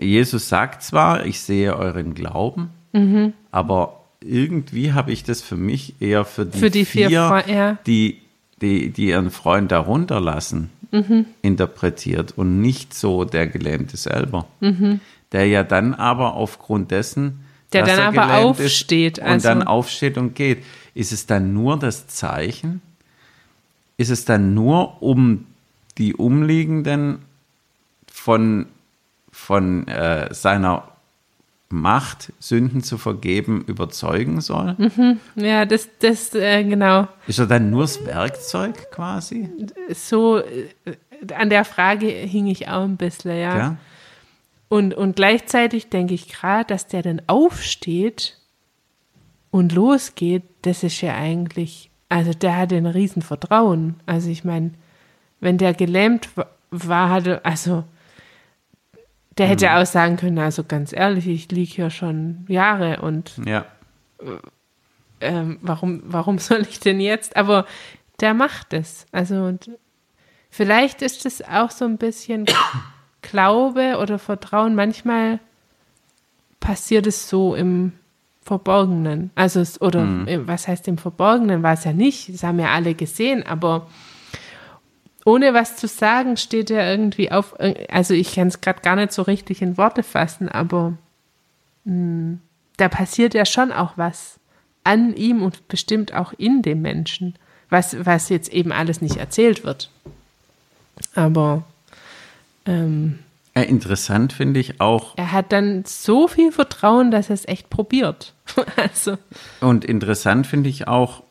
Jesus 0.00 0.48
sagt 0.48 0.84
zwar, 0.84 1.26
ich 1.26 1.40
sehe 1.40 1.76
euren 1.76 2.14
Glauben, 2.14 2.70
mhm. 2.92 3.32
aber 3.50 4.04
irgendwie 4.20 4.92
habe 4.92 5.10
ich 5.10 5.24
das 5.24 5.42
für 5.42 5.56
mich 5.56 6.00
eher 6.00 6.24
für 6.24 6.46
die, 6.46 6.58
für 6.58 6.70
die 6.70 6.84
vier, 6.84 7.08
vier 7.08 7.44
ja. 7.52 7.78
die, 7.84 8.20
die, 8.60 8.90
die 8.90 9.08
ihren 9.08 9.32
Freund 9.32 9.72
darunter 9.72 10.20
lassen, 10.20 10.70
mhm. 10.92 11.26
interpretiert 11.42 12.34
und 12.36 12.60
nicht 12.60 12.94
so 12.94 13.24
der 13.24 13.48
Gelähmte 13.48 13.96
selber. 13.96 14.46
Mhm. 14.60 15.00
Der 15.32 15.46
ja 15.46 15.64
dann 15.64 15.94
aber 15.94 16.34
aufgrund 16.34 16.90
dessen, 16.90 17.44
der 17.72 17.84
dann 17.84 18.16
aber 18.16 18.36
aufsteht 18.36 19.18
und 19.18 19.26
also. 19.26 19.48
dann 19.48 19.62
aufsteht 19.62 20.16
und 20.16 20.34
geht. 20.34 20.62
Ist 20.94 21.12
es 21.12 21.26
dann 21.26 21.52
nur 21.52 21.78
das 21.78 22.06
Zeichen? 22.06 22.80
Ist 23.96 24.10
es 24.10 24.24
dann 24.24 24.54
nur, 24.54 25.02
um 25.02 25.46
die 25.98 26.14
Umliegenden 26.14 27.18
von, 28.06 28.66
von 29.32 29.88
äh, 29.88 30.32
seiner 30.32 30.84
Macht, 31.68 32.32
Sünden 32.38 32.82
zu 32.82 32.98
vergeben, 32.98 33.64
überzeugen 33.66 34.40
soll. 34.40 34.76
Mhm. 34.78 35.18
Ja, 35.34 35.64
das, 35.64 35.88
das, 35.98 36.32
äh, 36.34 36.62
genau. 36.62 37.08
Ist 37.26 37.40
er 37.40 37.46
dann 37.46 37.70
nur 37.70 37.82
das 37.82 38.04
Werkzeug 38.06 38.90
quasi? 38.92 39.50
So, 39.92 40.38
äh, 40.38 40.68
an 41.34 41.50
der 41.50 41.64
Frage 41.64 42.06
hing 42.06 42.46
ich 42.46 42.68
auch 42.68 42.84
ein 42.84 42.96
bisschen, 42.96 43.32
ja. 43.32 43.58
ja? 43.58 43.76
Und, 44.74 44.92
und 44.92 45.14
gleichzeitig 45.14 45.88
denke 45.88 46.14
ich 46.14 46.28
gerade, 46.28 46.64
dass 46.64 46.88
der 46.88 47.02
dann 47.02 47.22
aufsteht 47.28 48.40
und 49.52 49.70
losgeht, 49.70 50.42
das 50.62 50.82
ist 50.82 51.00
ja 51.00 51.14
eigentlich, 51.14 51.92
also 52.08 52.32
der 52.32 52.56
hatte 52.56 52.74
ein 52.74 52.86
Riesenvertrauen. 52.86 54.00
Also 54.04 54.30
ich 54.30 54.42
meine, 54.42 54.72
wenn 55.38 55.58
der 55.58 55.74
gelähmt 55.74 56.28
war, 56.72 57.08
hatte, 57.08 57.44
also 57.44 57.84
der 59.38 59.46
hätte 59.46 59.66
mhm. 59.66 59.74
auch 59.76 59.86
sagen 59.86 60.16
können, 60.16 60.40
also 60.40 60.64
ganz 60.64 60.92
ehrlich, 60.92 61.28
ich 61.28 61.48
liege 61.52 61.72
hier 61.72 61.90
schon 61.90 62.44
Jahre 62.48 63.00
und 63.00 63.40
ja. 63.46 63.66
ähm, 65.20 65.60
warum, 65.62 66.02
warum 66.06 66.38
soll 66.38 66.62
ich 66.62 66.80
denn 66.80 66.98
jetzt? 66.98 67.36
Aber 67.36 67.64
der 68.18 68.34
macht 68.34 68.72
es. 68.72 69.06
Also 69.12 69.56
vielleicht 70.50 71.00
ist 71.00 71.26
es 71.26 71.42
auch 71.42 71.70
so 71.70 71.84
ein 71.84 71.96
bisschen 71.96 72.46
Glaube 73.30 73.98
oder 74.00 74.18
Vertrauen. 74.18 74.74
Manchmal 74.74 75.40
passiert 76.60 77.06
es 77.06 77.28
so 77.28 77.54
im 77.54 77.92
Verborgenen. 78.42 79.30
Also, 79.34 79.64
oder 79.80 80.02
mhm. 80.04 80.46
was 80.46 80.68
heißt 80.68 80.86
im 80.88 80.98
Verborgenen? 80.98 81.62
War 81.62 81.72
es 81.72 81.84
ja 81.84 81.92
nicht. 81.92 82.32
Das 82.32 82.42
haben 82.42 82.58
ja 82.58 82.68
alle 82.68 82.94
gesehen, 82.94 83.42
aber 83.44 83.86
ohne 85.24 85.54
was 85.54 85.76
zu 85.76 85.88
sagen, 85.88 86.36
steht 86.36 86.70
er 86.70 86.90
irgendwie 86.90 87.32
auf. 87.32 87.54
Also 87.88 88.12
ich 88.12 88.34
kann 88.34 88.48
es 88.48 88.60
gerade 88.60 88.82
gar 88.82 88.96
nicht 88.96 89.12
so 89.12 89.22
richtig 89.22 89.62
in 89.62 89.78
Worte 89.78 90.02
fassen, 90.02 90.50
aber 90.50 90.94
mh, 91.84 91.92
hm, 91.92 92.40
da 92.76 92.88
passiert 92.88 93.34
ja 93.34 93.46
schon 93.46 93.72
auch 93.72 93.92
was 93.96 94.38
an 94.82 95.14
ihm 95.14 95.42
und 95.42 95.68
bestimmt 95.68 96.12
auch 96.12 96.34
in 96.36 96.60
dem 96.60 96.82
Menschen, 96.82 97.36
was, 97.70 98.04
was 98.04 98.28
jetzt 98.28 98.52
eben 98.52 98.72
alles 98.72 99.00
nicht 99.00 99.16
erzählt 99.16 99.64
wird. 99.64 99.90
Aber 101.14 101.64
ähm, 102.66 103.18
ja, 103.56 103.62
interessant 103.62 104.32
finde 104.32 104.58
ich 104.58 104.80
auch. 104.80 105.16
Er 105.16 105.30
hat 105.30 105.52
dann 105.52 105.84
so 105.84 106.26
viel 106.26 106.50
Vertrauen, 106.50 107.10
dass 107.10 107.30
er 107.30 107.34
es 107.34 107.46
echt 107.46 107.70
probiert. 107.70 108.34
also. 108.76 109.16
Und 109.60 109.84
interessant 109.84 110.46
finde 110.46 110.68
ich 110.70 110.88
auch, 110.88 111.22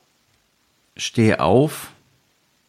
steh 0.95 1.35
auf. 1.35 1.91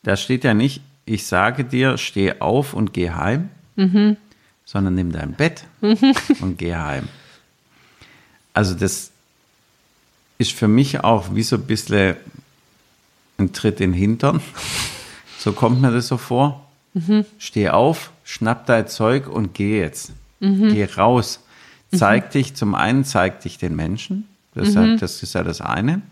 Da 0.03 0.17
steht 0.17 0.45
ja 0.45 0.55
nicht, 0.55 0.83
ich 1.07 1.27
sage 1.27 1.65
dir, 1.65 1.99
steh 1.99 2.41
auf 2.41 2.75
und 2.75 2.93
geh 2.93 3.11
heim, 3.11 3.49
mhm. 3.77 4.17
sondern 4.65 4.95
nimm 4.95 5.13
dein 5.13 5.33
Bett 5.33 5.65
mhm. 5.81 6.15
und 6.41 6.59
geh 6.59 6.75
heim. 6.75 7.09
Also 8.53 8.75
das 8.75 9.13
ist 10.39 10.53
für 10.53 10.69
mich 10.69 11.05
auch 11.05 11.35
wie 11.35 11.43
so 11.43 11.57
ein 11.57 11.67
bisschen 11.67 12.17
ein 13.39 13.53
Tritt 13.53 13.81
in 13.81 13.93
den 13.93 13.99
Hintern. 13.99 14.41
So 15.39 15.53
kommt 15.53 15.81
mir 15.81 15.91
das 15.91 16.09
so 16.09 16.17
vor. 16.17 16.64
Mhm. 16.95 17.27
Steh 17.39 17.69
auf, 17.69 18.13
schnapp 18.25 18.67
dein 18.67 18.87
Zeug 18.89 19.29
und 19.29 19.53
geh 19.55 19.81
jetzt. 19.81 20.13
Mhm. 20.41 20.73
Geh 20.73 20.85
raus. 20.85 21.41
Zeig 21.93 22.27
mhm. 22.27 22.31
dich, 22.31 22.55
zum 22.55 22.75
einen 22.75 23.05
zeig 23.05 23.41
dich 23.41 23.59
den 23.59 23.77
Menschen. 23.77 24.27
Das, 24.55 24.75
mhm. 24.75 24.99
das 24.99 25.23
ist 25.23 25.35
ja 25.35 25.43
das 25.43 25.61
eine. 25.61 26.03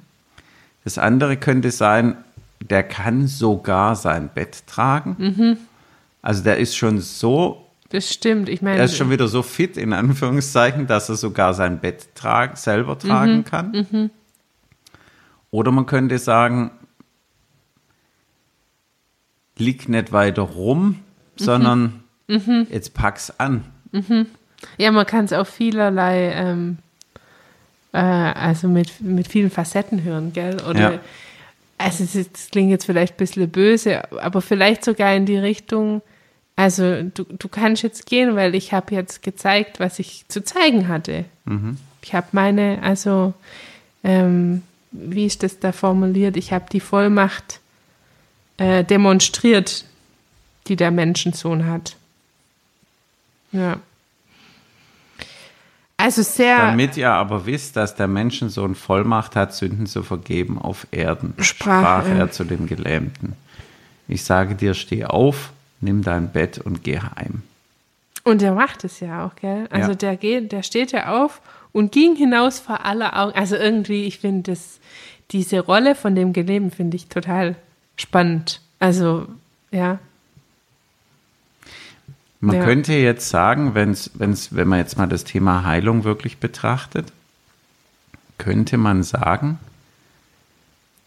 Das 0.85 0.99
andere 0.99 1.37
könnte 1.37 1.71
sein, 1.71 2.17
der 2.61 2.83
kann 2.83 3.29
sogar 3.29 3.97
sein 3.97 4.29
Bett 4.29 4.67
tragen. 4.67 5.17
Mhm. 5.19 5.57
Also 6.21 6.43
der 6.43 6.59
ist 6.59 6.77
schon 6.77 7.01
so. 7.01 7.67
Das 7.91 8.13
stimmt, 8.13 8.49
ich 8.49 8.63
meine. 8.63 8.79
Er 8.79 8.85
ist 8.85 8.97
schon 8.97 9.11
wieder 9.11 9.29
so 9.29 9.43
fit, 9.43 9.77
in 9.77 9.93
Anführungszeichen, 9.93 10.87
dass 10.87 11.09
er 11.09 11.17
sogar 11.17 11.55
sein 11.55 11.79
Bett 11.79 12.09
tra 12.15 12.55
selber 12.57 12.99
tragen 12.99 13.39
mhm. 13.39 13.45
kann. 13.45 14.11
Oder 15.51 15.71
man 15.71 15.87
könnte 15.87 16.19
sagen, 16.19 16.71
lieg 19.59 19.89
nicht 19.89 20.13
weiter 20.13 20.43
rum, 20.43 20.99
sondern 21.37 22.03
mhm. 22.29 22.67
jetzt 22.71 22.95
pack's 22.95 23.33
an. 23.39 23.65
Mhm. 23.93 24.27
Ja, 24.79 24.91
man 24.93 25.07
kann 25.07 25.25
es 25.25 25.33
auf 25.33 25.49
vielerlei, 25.49 26.33
ähm, 26.33 26.79
äh, 27.93 27.99
also 27.99 28.69
mit, 28.69 29.01
mit 29.01 29.29
vielen 29.29 29.51
Facetten 29.51 30.03
hören, 30.05 30.33
gell? 30.33 30.61
Oder, 30.69 30.93
ja. 30.95 31.01
also 31.79 32.05
das 32.05 32.51
klingt 32.51 32.71
jetzt 32.71 32.87
vielleicht 32.87 33.15
ein 33.15 33.19
bisschen 33.19 33.51
böse, 33.51 34.13
aber 34.23 34.41
vielleicht 34.41 34.85
sogar 34.85 35.15
in 35.15 35.27
die 35.27 35.39
Richtung, 35.39 36.01
also 36.57 37.03
du, 37.03 37.25
du 37.25 37.49
kannst 37.49 37.83
jetzt 37.83 38.07
gehen, 38.07 38.37
weil 38.37 38.55
ich 38.55 38.73
habe 38.73 38.95
jetzt 38.95 39.23
gezeigt, 39.23 39.81
was 39.81 39.99
ich 39.99 40.27
zu 40.29 40.45
zeigen 40.45 40.89
hatte. 40.89 41.25
Mhm. 41.45 41.77
Ich 42.03 42.15
habe 42.15 42.29
meine, 42.33 42.79
also 42.83 43.35
ähm, 44.05 44.63
wie 44.91 45.27
ist 45.27 45.43
das 45.43 45.59
da 45.59 45.73
formuliert? 45.73 46.37
Ich 46.37 46.53
habe 46.53 46.67
die 46.71 46.81
Vollmacht 46.81 47.61
äh, 48.63 48.85
demonstriert, 48.85 49.85
die 50.69 50.77
der 50.77 50.93
Menschensohn 50.93 51.67
hat. 51.67 51.97
Ja. 53.51 53.79
Also 55.97 56.23
sehr. 56.23 56.59
Damit 56.59 56.97
ihr 56.97 57.11
aber 57.11 57.45
wisst, 57.47 57.77
dass 57.77 57.97
der 57.97 58.07
Menschensohn 58.07 58.75
Vollmacht 58.75 59.37
hat, 59.37 59.55
Sünden 59.55 59.87
zu 59.87 60.03
vergeben 60.03 60.61
auf 60.61 60.87
Erden, 60.91 61.35
sprach, 61.39 62.05
sprach 62.05 62.09
er 62.09 62.31
zu 62.31 62.45
dem 62.45 62.67
Gelähmten. 62.67 63.35
Ich 64.09 64.25
sage 64.25 64.55
dir, 64.55 64.75
steh 64.75 65.05
auf, 65.05 65.51
nimm 65.81 66.03
dein 66.03 66.31
Bett 66.31 66.59
und 66.59 66.83
geh 66.85 66.99
heim. 66.99 67.43
Und 68.25 68.43
er 68.43 68.55
macht 68.55 68.85
es 68.85 69.01
ja 69.01 69.27
auch, 69.27 69.35
gell? 69.37 69.67
Also 69.71 69.91
ja. 69.91 69.97
der 69.97 70.17
geht, 70.17 70.53
der 70.53 70.63
steht 70.63 70.93
ja 70.93 71.13
auf 71.13 71.41
und 71.73 71.91
ging 71.91 72.15
hinaus 72.15 72.61
vor 72.61 72.85
aller 72.85 73.19
Augen. 73.19 73.33
Also 73.37 73.57
irgendwie, 73.57 74.05
ich 74.05 74.19
finde 74.21 74.53
das, 74.53 74.79
diese 75.33 75.61
Rolle 75.61 75.95
von 75.97 76.15
dem 76.15 76.33
Gelähmten 76.33 76.71
finde 76.71 76.97
ich 76.97 77.09
total 77.09 77.57
spannend. 77.97 78.61
Also, 78.79 79.29
ja. 79.71 79.99
Man 82.41 82.57
ja. 82.57 82.65
könnte 82.65 82.95
jetzt 82.95 83.29
sagen, 83.29 83.75
wenn's, 83.75 84.11
wenn's, 84.15 84.55
wenn 84.55 84.67
man 84.67 84.81
jetzt 84.81 84.99
mal 84.99 85.07
das 85.07 85.25
Thema 85.25 85.65
Heilung 85.65 86.03
wirklich 86.03 86.39
betrachtet, 86.39 87.13
könnte 88.39 88.77
man 88.77 89.05
sagen, 89.05 89.61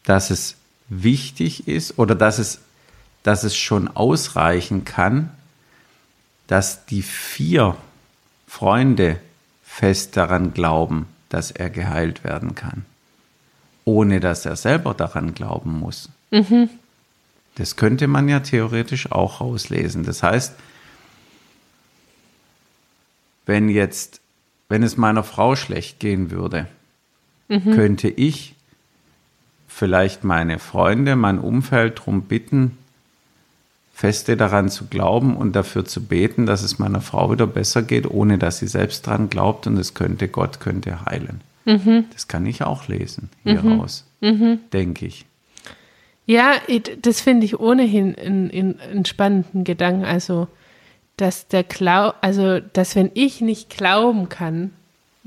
dass 0.05 0.29
es 0.29 0.55
wichtig 0.87 1.67
ist 1.67 1.99
oder 1.99 2.15
dass 2.15 2.39
es, 2.39 2.61
dass 3.23 3.43
es 3.43 3.57
schon 3.57 3.89
ausreichen 3.89 4.85
kann, 4.85 5.31
dass 6.47 6.85
die 6.85 7.01
vier 7.01 7.75
Freunde 8.47 9.19
fest 9.63 10.15
daran 10.15 10.53
glauben, 10.53 11.07
dass 11.27 11.51
er 11.51 11.69
geheilt 11.69 12.23
werden 12.23 12.55
kann, 12.55 12.85
ohne 13.83 14.21
dass 14.21 14.45
er 14.45 14.55
selber 14.55 14.93
daran 14.93 15.33
glauben 15.33 15.77
muss. 15.79 16.09
Mhm. 16.31 16.69
Das 17.55 17.75
könnte 17.75 18.07
man 18.07 18.27
ja 18.27 18.41
theoretisch 18.41 19.11
auch 19.11 19.41
rauslesen. 19.41 20.03
Das 20.03 20.23
heißt, 20.23 20.53
wenn 23.45 23.69
jetzt, 23.69 24.21
wenn 24.69 24.83
es 24.83 24.97
meiner 24.97 25.23
Frau 25.23 25.55
schlecht 25.55 25.99
gehen 25.99 26.31
würde, 26.31 26.67
mhm. 27.47 27.73
könnte 27.73 28.09
ich 28.09 28.55
vielleicht 29.67 30.23
meine 30.23 30.59
Freunde, 30.59 31.15
mein 31.15 31.39
Umfeld 31.39 31.99
darum 31.99 32.23
bitten, 32.23 32.77
feste 33.93 34.35
daran 34.35 34.69
zu 34.69 34.87
glauben 34.87 35.37
und 35.37 35.53
dafür 35.55 35.85
zu 35.85 36.03
beten, 36.03 36.45
dass 36.45 36.63
es 36.63 36.79
meiner 36.79 37.01
Frau 37.01 37.31
wieder 37.31 37.47
besser 37.47 37.81
geht, 37.81 38.09
ohne 38.09 38.37
dass 38.37 38.59
sie 38.59 38.67
selbst 38.67 39.07
dran 39.07 39.29
glaubt 39.29 39.67
und 39.67 39.77
es 39.77 39.93
könnte, 39.93 40.27
Gott 40.27 40.59
könnte 40.59 41.05
heilen. 41.05 41.41
Mhm. 41.63 42.05
Das 42.11 42.27
kann 42.27 42.45
ich 42.45 42.63
auch 42.63 42.87
lesen 42.87 43.29
hieraus, 43.43 44.05
mhm. 44.19 44.29
mhm. 44.29 44.59
denke 44.73 45.05
ich. 45.05 45.25
Ja, 46.25 46.53
das 47.01 47.21
finde 47.21 47.45
ich 47.45 47.59
ohnehin 47.59 48.15
einen, 48.15 49.05
spannenden 49.05 49.63
Gedanken. 49.63 50.05
Also, 50.05 50.47
dass 51.17 51.47
der 51.47 51.63
Glau 51.63 52.13
also, 52.21 52.59
dass 52.59 52.95
wenn 52.95 53.11
ich 53.13 53.41
nicht 53.41 53.69
glauben 53.69 54.27
kann, 54.27 54.73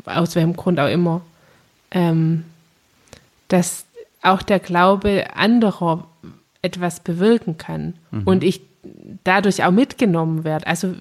aus 0.05 0.35
welchem 0.35 0.57
Grund 0.57 0.81
auch 0.81 0.91
immer, 0.91 1.23
ähm, 1.91 2.45
dass 3.49 3.85
auch 4.23 4.43
der 4.43 4.59
Glaube 4.59 5.37
anderer 5.37 6.07
etwas 6.63 7.01
bewirken 7.01 7.57
kann 7.57 7.95
mhm. 8.11 8.23
und 8.25 8.45
ich 8.45 8.61
dadurch 9.25 9.65
auch 9.65 9.71
mitgenommen 9.71 10.45
werde. 10.45 10.67
Also 10.67 10.95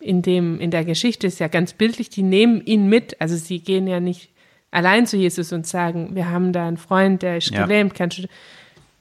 in 0.00 0.22
dem 0.22 0.60
in 0.60 0.70
der 0.70 0.84
Geschichte 0.84 1.26
ist 1.26 1.38
ja 1.38 1.48
ganz 1.48 1.72
bildlich, 1.72 2.10
die 2.10 2.22
nehmen 2.22 2.64
ihn 2.64 2.88
mit. 2.88 3.20
Also 3.20 3.36
sie 3.36 3.60
gehen 3.60 3.86
ja 3.86 4.00
nicht 4.00 4.30
allein 4.70 5.06
zu 5.06 5.16
Jesus 5.16 5.52
und 5.52 5.66
sagen, 5.66 6.14
wir 6.14 6.30
haben 6.30 6.52
da 6.52 6.66
einen 6.66 6.76
Freund, 6.76 7.22
der 7.22 7.38
ist 7.38 7.50
ja. 7.50 7.62
gelähmt, 7.62 7.94
kannst 7.94 8.18
du 8.18 8.28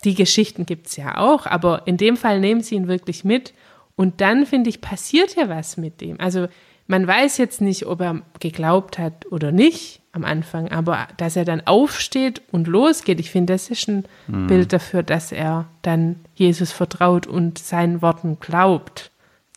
die 0.06 0.16
Geschichten 0.16 0.66
gibt 0.66 0.88
es 0.88 0.96
ja 0.96 1.18
auch, 1.18 1.46
aber 1.46 1.84
in 1.86 1.98
dem 1.98 2.16
Fall 2.16 2.40
nehmen 2.40 2.62
sie 2.62 2.76
ihn 2.76 2.88
wirklich 2.88 3.24
mit. 3.24 3.54
Und 3.96 4.22
dann, 4.22 4.46
finde 4.46 4.70
ich, 4.70 4.82
passiert 4.82 5.36
ja 5.36 5.50
was 5.50 5.78
mit 5.78 6.02
dem. 6.02 6.20
Also 6.20 6.48
man 6.88 7.08
weiß 7.08 7.38
jetzt 7.38 7.62
nicht, 7.62 7.86
ob 7.86 8.02
er 8.02 8.22
geglaubt 8.40 9.00
hat 9.00 9.26
oder 9.32 9.52
nicht 9.52 10.02
am 10.12 10.24
Anfang, 10.24 10.70
aber 10.70 11.08
dass 11.18 11.36
er 11.36 11.44
dann 11.44 11.62
aufsteht 11.66 12.42
und 12.52 12.68
losgeht, 12.68 13.20
ich 13.20 13.32
finde, 13.32 13.54
das 13.54 13.70
ist 13.70 13.88
ein 13.88 14.06
mhm. 14.28 14.48
Bild 14.48 14.72
dafür, 14.72 15.04
dass 15.04 15.32
er 15.32 15.66
dann 15.82 16.18
Jesus 16.36 16.72
vertraut 16.72 17.28
und 17.28 17.58
seinen 17.58 18.02
Worten 18.02 18.40
glaubt. 18.40 19.12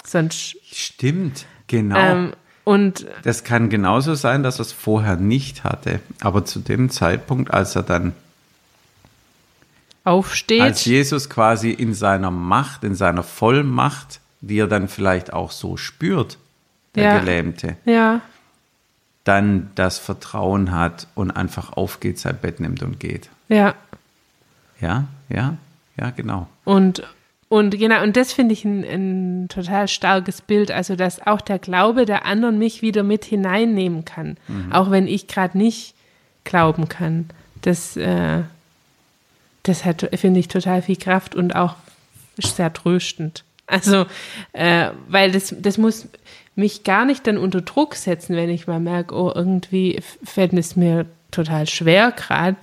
Sonst. 0.05 0.57
Stimmt, 0.65 1.47
genau. 1.67 1.99
Ähm, 1.99 2.33
und 2.65 3.07
das 3.23 3.45
kann 3.45 3.71
genauso 3.71 4.15
sein, 4.15 4.43
dass 4.43 4.59
er 4.59 4.63
es 4.63 4.73
vorher 4.73 5.17
nicht 5.17 5.65
hatte, 5.65 6.01
aber 6.21 6.45
zu 6.45 6.59
dem 6.61 6.91
Zeitpunkt, 6.91 7.53
als 7.53 7.77
er 7.77 7.83
dann 7.83 8.15
aufsteht. 10.09 10.63
Als 10.63 10.85
Jesus 10.85 11.29
quasi 11.29 11.71
in 11.71 11.95
seiner 11.95 12.31
Macht, 12.31 12.83
in 12.85 12.95
seiner 12.95 13.23
Vollmacht, 13.23 14.21
die 14.41 14.59
er 14.59 14.67
dann 14.67 14.89
vielleicht 14.89 15.33
auch 15.33 15.51
so 15.51 15.77
spürt, 15.77 16.39
der 16.95 17.05
ja. 17.05 17.19
Gelähmte, 17.19 17.77
ja. 17.85 18.21
dann 19.25 19.71
das 19.75 19.99
Vertrauen 19.99 20.73
hat 20.73 21.07
und 21.15 21.31
einfach 21.31 21.73
aufgeht, 21.73 22.19
sein 22.19 22.39
Bett 22.41 22.61
nimmt 22.61 22.83
und 22.83 22.99
geht. 22.99 23.29
Ja. 23.49 23.75
Ja, 24.81 25.05
ja, 25.29 25.57
ja, 25.99 26.11
genau. 26.11 26.49
Und, 26.65 27.03
und 27.49 27.79
genau, 27.79 28.03
und 28.03 28.17
das 28.17 28.33
finde 28.33 28.53
ich 28.53 28.65
ein, 28.65 28.85
ein, 28.85 29.49
total 29.49 29.89
starkes 29.89 30.41
Bild, 30.41 30.71
also 30.71 30.97
dass 30.97 31.27
auch 31.27 31.41
der 31.41 31.59
Glaube 31.59 32.07
der 32.07 32.27
anderen 32.27 32.59
mich 32.59 32.81
wieder 32.81 33.03
mit 33.03 33.25
hineinnehmen 33.25 34.05
kann, 34.05 34.37
mhm. 34.47 34.73
auch 34.73 34.91
wenn 34.91 35.07
ich 35.07 35.27
gerade 35.27 35.59
nicht 35.59 35.95
glauben 36.45 36.89
kann. 36.89 37.27
Das, 37.63 37.97
äh, 37.97 38.43
das 39.69 39.85
hat, 39.85 40.09
finde 40.15 40.41
ich, 40.41 40.49
total 40.49 40.83
viel 40.83 40.97
Kraft 40.97 41.35
und 41.35 41.55
auch 41.55 41.77
sehr 42.37 42.73
tröstend. 42.73 43.45
Also, 43.67 44.07
äh, 44.53 44.91
weil 45.09 45.31
das, 45.33 45.55
das 45.59 45.77
muss 45.77 46.09
mich 46.55 46.85
gar 46.85 47.05
nicht 47.05 47.27
dann 47.27 47.39
unter 47.39 47.61
Druck 47.61 47.95
setzen, 47.95 48.35
wenn 48.35 48.49
ich 48.49 48.67
mal 48.67 48.81
merke, 48.81 49.15
oh, 49.15 49.31
irgendwie 49.35 50.01
fällt 50.25 50.53
es 50.55 50.75
mir 50.75 51.07
total 51.31 51.69
schwer, 51.69 52.13
gerade 52.13 52.57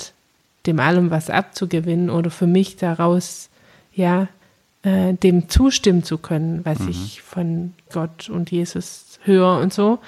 dem 0.65 0.79
allem 0.79 1.11
was 1.11 1.29
abzugewinnen 1.29 2.09
oder 2.09 2.31
für 2.31 2.47
mich 2.47 2.75
daraus, 2.75 3.49
ja, 3.93 4.27
äh, 4.81 5.13
dem 5.13 5.47
zustimmen 5.47 6.03
zu 6.03 6.17
können, 6.17 6.65
was 6.65 6.79
mhm. 6.79 6.89
ich 6.89 7.21
von 7.21 7.73
Gott 7.91 8.29
und 8.29 8.51
Jesus 8.51 9.19
höre 9.23 9.59
und 9.59 9.73
so. 9.73 9.99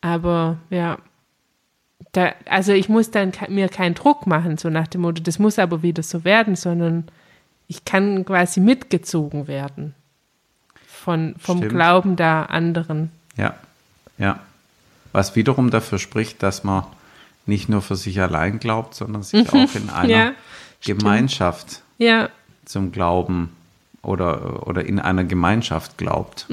Aber 0.00 0.56
ja, 0.70 0.98
da, 2.12 2.32
also 2.46 2.72
ich 2.72 2.88
muss 2.88 3.10
dann 3.10 3.32
mir 3.48 3.68
keinen 3.68 3.94
Druck 3.94 4.26
machen, 4.26 4.58
so 4.58 4.68
nach 4.70 4.88
dem 4.88 5.02
Motto, 5.02 5.22
das 5.22 5.38
muss 5.38 5.58
aber 5.58 5.82
wieder 5.82 6.02
so 6.02 6.24
werden, 6.24 6.56
sondern 6.56 7.04
ich 7.68 7.84
kann 7.84 8.24
quasi 8.24 8.60
mitgezogen 8.60 9.46
werden 9.46 9.94
von, 10.86 11.34
vom 11.38 11.58
Stimmt. 11.58 11.72
Glauben 11.72 12.16
der 12.16 12.50
anderen. 12.50 13.10
Ja, 13.36 13.54
ja. 14.18 14.40
Was 15.12 15.34
wiederum 15.36 15.70
dafür 15.70 15.98
spricht, 15.98 16.42
dass 16.42 16.62
man 16.64 16.84
nicht 17.46 17.68
nur 17.68 17.82
für 17.82 17.96
sich 17.96 18.20
allein 18.20 18.60
glaubt, 18.60 18.94
sondern 18.94 19.22
sich 19.22 19.48
auch 19.48 19.74
in 19.74 19.90
einer 19.94 20.08
Ja. 20.08 20.32
Gemeinschaft 20.84 21.82
Ja, 21.98 22.28
zum 22.64 22.90
Glauben 22.92 23.54
oder, 24.02 24.66
oder 24.66 24.84
in 24.84 24.98
einer 24.98 25.24
Gemeinschaft 25.24 25.98
glaubt. 25.98 26.46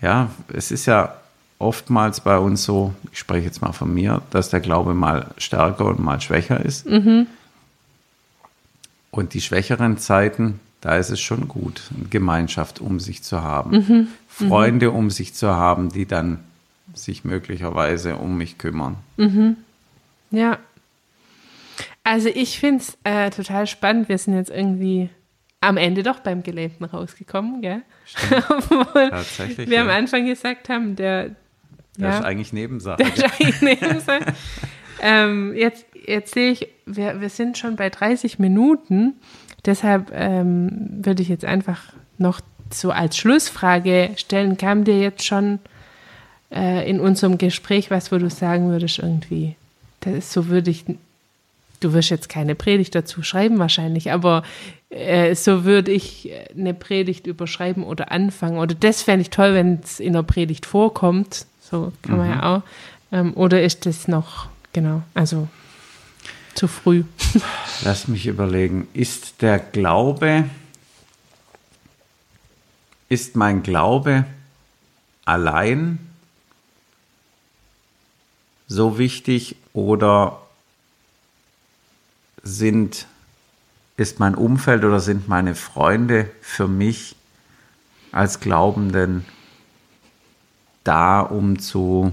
Ja, 0.00 0.30
es 0.52 0.70
ist 0.70 0.86
ja 0.86 1.14
oftmals 1.60 2.20
bei 2.20 2.38
uns 2.38 2.64
so, 2.64 2.94
ich 3.12 3.18
spreche 3.18 3.46
jetzt 3.46 3.62
mal 3.62 3.72
von 3.72 3.92
mir, 3.94 4.22
dass 4.30 4.50
der 4.50 4.60
Glaube 4.60 4.94
mal 4.94 5.28
stärker 5.36 5.84
und 5.84 6.00
mal 6.00 6.20
schwächer 6.20 6.64
ist. 6.64 6.86
Und 9.12 9.34
die 9.34 9.40
schwächeren 9.40 9.98
Zeiten, 9.98 10.58
da 10.80 10.96
ist 10.96 11.10
es 11.10 11.20
schon 11.20 11.46
gut, 11.48 11.82
eine 11.96 12.08
Gemeinschaft 12.08 12.80
um 12.80 12.98
sich 12.98 13.22
zu 13.22 13.42
haben, 13.42 14.08
Freunde 14.28 14.90
um 14.90 15.10
sich 15.10 15.34
zu 15.34 15.54
haben, 15.54 15.90
die 15.90 16.06
dann 16.06 16.40
sich 16.94 17.24
möglicherweise 17.24 18.16
um 18.16 18.36
mich 18.36 18.58
kümmern. 18.58 18.96
ja. 20.30 20.58
Also 22.02 22.28
ich 22.28 22.58
finde 22.58 22.82
es 22.82 22.98
äh, 23.04 23.30
total 23.30 23.66
spannend. 23.66 24.08
Wir 24.08 24.16
sind 24.18 24.34
jetzt 24.34 24.50
irgendwie 24.50 25.10
am 25.60 25.76
Ende 25.76 26.02
doch 26.02 26.20
beim 26.20 26.42
Gelebten 26.42 26.84
rausgekommen, 26.86 27.60
gell? 27.60 27.82
Obwohl 28.48 29.10
Tatsächlich, 29.10 29.68
wir 29.68 29.82
am 29.82 29.88
ja. 29.88 29.94
Anfang 29.96 30.26
gesagt 30.26 30.68
haben, 30.68 30.96
der, 30.96 31.36
Das 31.96 32.02
ja, 32.02 32.18
ist 32.18 32.24
eigentlich 32.24 32.52
Nebensache. 32.52 32.98
der 32.98 33.14
ist 33.14 33.24
eigentlich 33.24 33.60
neben 33.62 34.00
sein. 34.00 34.24
ähm, 35.02 35.54
jetzt, 35.54 35.86
jetzt 36.06 36.34
sehe 36.34 36.52
ich, 36.52 36.68
wir, 36.86 37.20
wir 37.20 37.28
sind 37.28 37.58
schon 37.58 37.76
bei 37.76 37.90
30 37.90 38.38
Minuten. 38.38 39.14
Deshalb 39.64 40.10
ähm, 40.14 40.88
würde 41.04 41.22
ich 41.22 41.28
jetzt 41.28 41.44
einfach 41.44 41.92
noch 42.18 42.40
so 42.72 42.90
als 42.90 43.16
Schlussfrage 43.16 44.10
stellen, 44.16 44.56
kam 44.56 44.84
dir 44.84 44.98
jetzt 44.98 45.24
schon 45.24 45.58
äh, 46.50 46.88
in 46.88 47.00
unserem 47.00 47.38
Gespräch 47.38 47.90
was, 47.90 48.12
wo 48.12 48.18
du 48.18 48.30
sagen 48.30 48.70
würdest, 48.70 48.98
irgendwie, 48.98 49.56
das 50.00 50.14
ist 50.14 50.32
so 50.32 50.48
würde 50.48 50.70
ich, 50.70 50.84
du 51.80 51.92
wirst 51.92 52.10
jetzt 52.10 52.28
keine 52.28 52.54
Predigt 52.54 52.94
dazu 52.94 53.22
schreiben 53.22 53.58
wahrscheinlich, 53.58 54.12
aber 54.12 54.42
äh, 54.90 55.34
so 55.34 55.64
würde 55.64 55.92
ich 55.92 56.30
eine 56.56 56.74
Predigt 56.74 57.26
überschreiben 57.26 57.84
oder 57.84 58.10
anfangen. 58.10 58.58
Oder 58.58 58.74
das 58.74 59.02
fände 59.02 59.22
ich 59.22 59.30
toll, 59.30 59.54
wenn 59.54 59.80
es 59.82 60.00
in 60.00 60.12
der 60.14 60.22
Predigt 60.22 60.66
vorkommt. 60.66 61.46
So 61.70 61.92
kann 62.02 62.16
man 62.18 62.30
ja 62.30 62.56
auch. 62.56 62.62
Ähm, 63.12 63.34
oder 63.34 63.62
ist 63.62 63.86
das 63.86 64.08
noch, 64.08 64.48
genau, 64.72 65.02
also 65.14 65.48
zu 66.54 66.68
früh. 66.68 67.04
Lass 67.84 68.08
mich 68.08 68.26
überlegen. 68.26 68.88
Ist 68.92 69.42
der 69.42 69.58
Glaube, 69.58 70.44
ist 73.08 73.36
mein 73.36 73.62
Glaube 73.62 74.24
allein 75.24 75.98
so 78.66 78.98
wichtig 78.98 79.56
oder 79.72 80.40
sind, 82.42 83.06
ist 83.96 84.18
mein 84.20 84.34
Umfeld 84.34 84.84
oder 84.84 85.00
sind 85.00 85.28
meine 85.28 85.54
Freunde 85.54 86.30
für 86.40 86.68
mich 86.68 87.16
als 88.12 88.40
Glaubenden 88.40 89.24
da, 90.90 91.20
um 91.20 91.58
zu, 91.58 92.12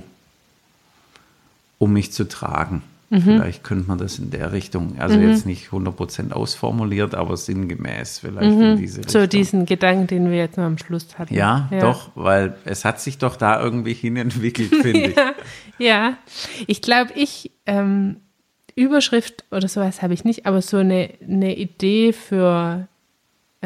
um 1.80 1.94
mich 1.94 2.14
zu 2.14 2.28
tragen? 2.28 2.84
Vielleicht 3.10 3.64
könnte 3.64 3.88
man 3.88 3.98
das 3.98 4.20
in 4.20 4.32
der 4.32 4.52
Richtung, 4.52 5.00
also 5.00 5.18
jetzt 5.18 5.46
nicht 5.46 5.70
100% 5.70 6.34
ausformuliert, 6.34 7.16
aber 7.16 7.38
sinngemäß 7.38 8.20
vielleicht 8.20 8.60
in 8.60 8.76
diese 8.76 8.98
Richtung. 8.98 9.22
So 9.22 9.28
diesen 9.28 9.66
Gedanken, 9.66 10.08
den 10.08 10.30
wir 10.30 10.38
jetzt 10.38 10.58
noch 10.58 10.66
am 10.66 10.78
Schluss 10.78 11.18
hatten. 11.18 11.34
Ja, 11.34 11.70
doch, 11.80 12.12
weil 12.16 12.58
es 12.66 12.84
hat 12.84 13.00
sich 13.00 13.18
doch 13.18 13.38
da 13.38 13.62
irgendwie 13.62 13.94
hinentwickelt, 13.94 14.76
finde 14.82 15.12
ich. 15.12 15.16
Ja, 15.16 15.34
ja. 15.80 16.18
ich 16.68 16.82
glaube, 16.82 17.14
ich, 17.16 17.52
ähm, 17.66 18.18
Überschrift 18.76 19.46
oder 19.52 19.70
sowas 19.70 20.02
habe 20.02 20.14
ich 20.14 20.26
nicht, 20.26 20.46
aber 20.46 20.62
so 20.62 20.78
eine, 20.78 21.10
eine 21.22 21.56
Idee 21.56 22.12
für 22.12 22.90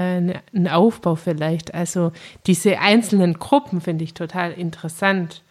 einen 0.01 0.67
Aufbau 0.67 1.15
vielleicht. 1.15 1.73
Also 1.73 2.11
diese 2.47 2.79
einzelnen 2.79 3.35
Gruppen 3.35 3.81
finde 3.81 4.03
ich 4.03 4.13
total 4.13 4.51
interessant. 4.51 5.41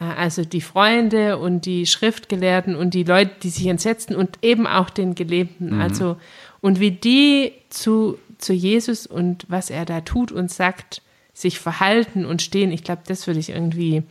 Äh, 0.00 0.04
Also 0.04 0.44
die 0.44 0.60
Freunde 0.60 1.38
und 1.38 1.66
die 1.66 1.86
Schriftgelehrten 1.86 2.76
und 2.76 2.94
die 2.94 3.04
Leute, 3.04 3.32
die 3.42 3.50
sich 3.50 3.66
entsetzen 3.66 4.16
und 4.16 4.38
eben 4.42 4.66
auch 4.66 4.90
den 4.90 5.14
Gelebten. 5.14 5.80
Also, 5.80 6.16
und 6.60 6.80
wie 6.80 6.90
die 6.90 7.52
zu, 7.70 8.18
zu 8.38 8.52
Jesus 8.52 9.06
und 9.06 9.46
was 9.48 9.70
er 9.70 9.84
da 9.84 10.00
tut 10.00 10.32
und 10.32 10.50
sagt, 10.50 11.02
sich 11.32 11.58
verhalten 11.58 12.26
und 12.26 12.42
stehen, 12.42 12.70
ich 12.70 12.84
glaube, 12.84 13.02
das 13.06 13.26
würde 13.26 13.40
ich 13.40 13.48
irgendwie 13.50 14.02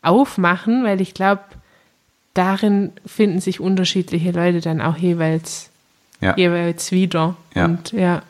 aufmachen, 0.00 0.84
weil 0.84 1.00
ich 1.02 1.12
glaube, 1.12 1.42
darin 2.32 2.92
finden 3.04 3.40
sich 3.40 3.60
unterschiedliche 3.60 4.30
Leute 4.30 4.60
dann 4.60 4.80
auch 4.80 4.96
jeweils, 4.96 5.70
Ja, 6.20 6.34
jeweils 6.36 6.92
wieder. 6.92 7.36
Ja. 7.54 7.64
Und 7.66 7.92
ja. 7.92 8.22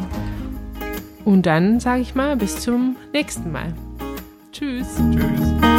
Und 1.26 1.46
dann 1.46 1.82
sage 1.82 2.02
ich 2.02 2.16
mal, 2.16 2.38
bis 2.38 2.62
zum 2.62 2.96
nächsten 3.12 3.52
Mal. 3.52 3.74
Tschüss. 4.54 4.88
Tschüss. 5.12 5.75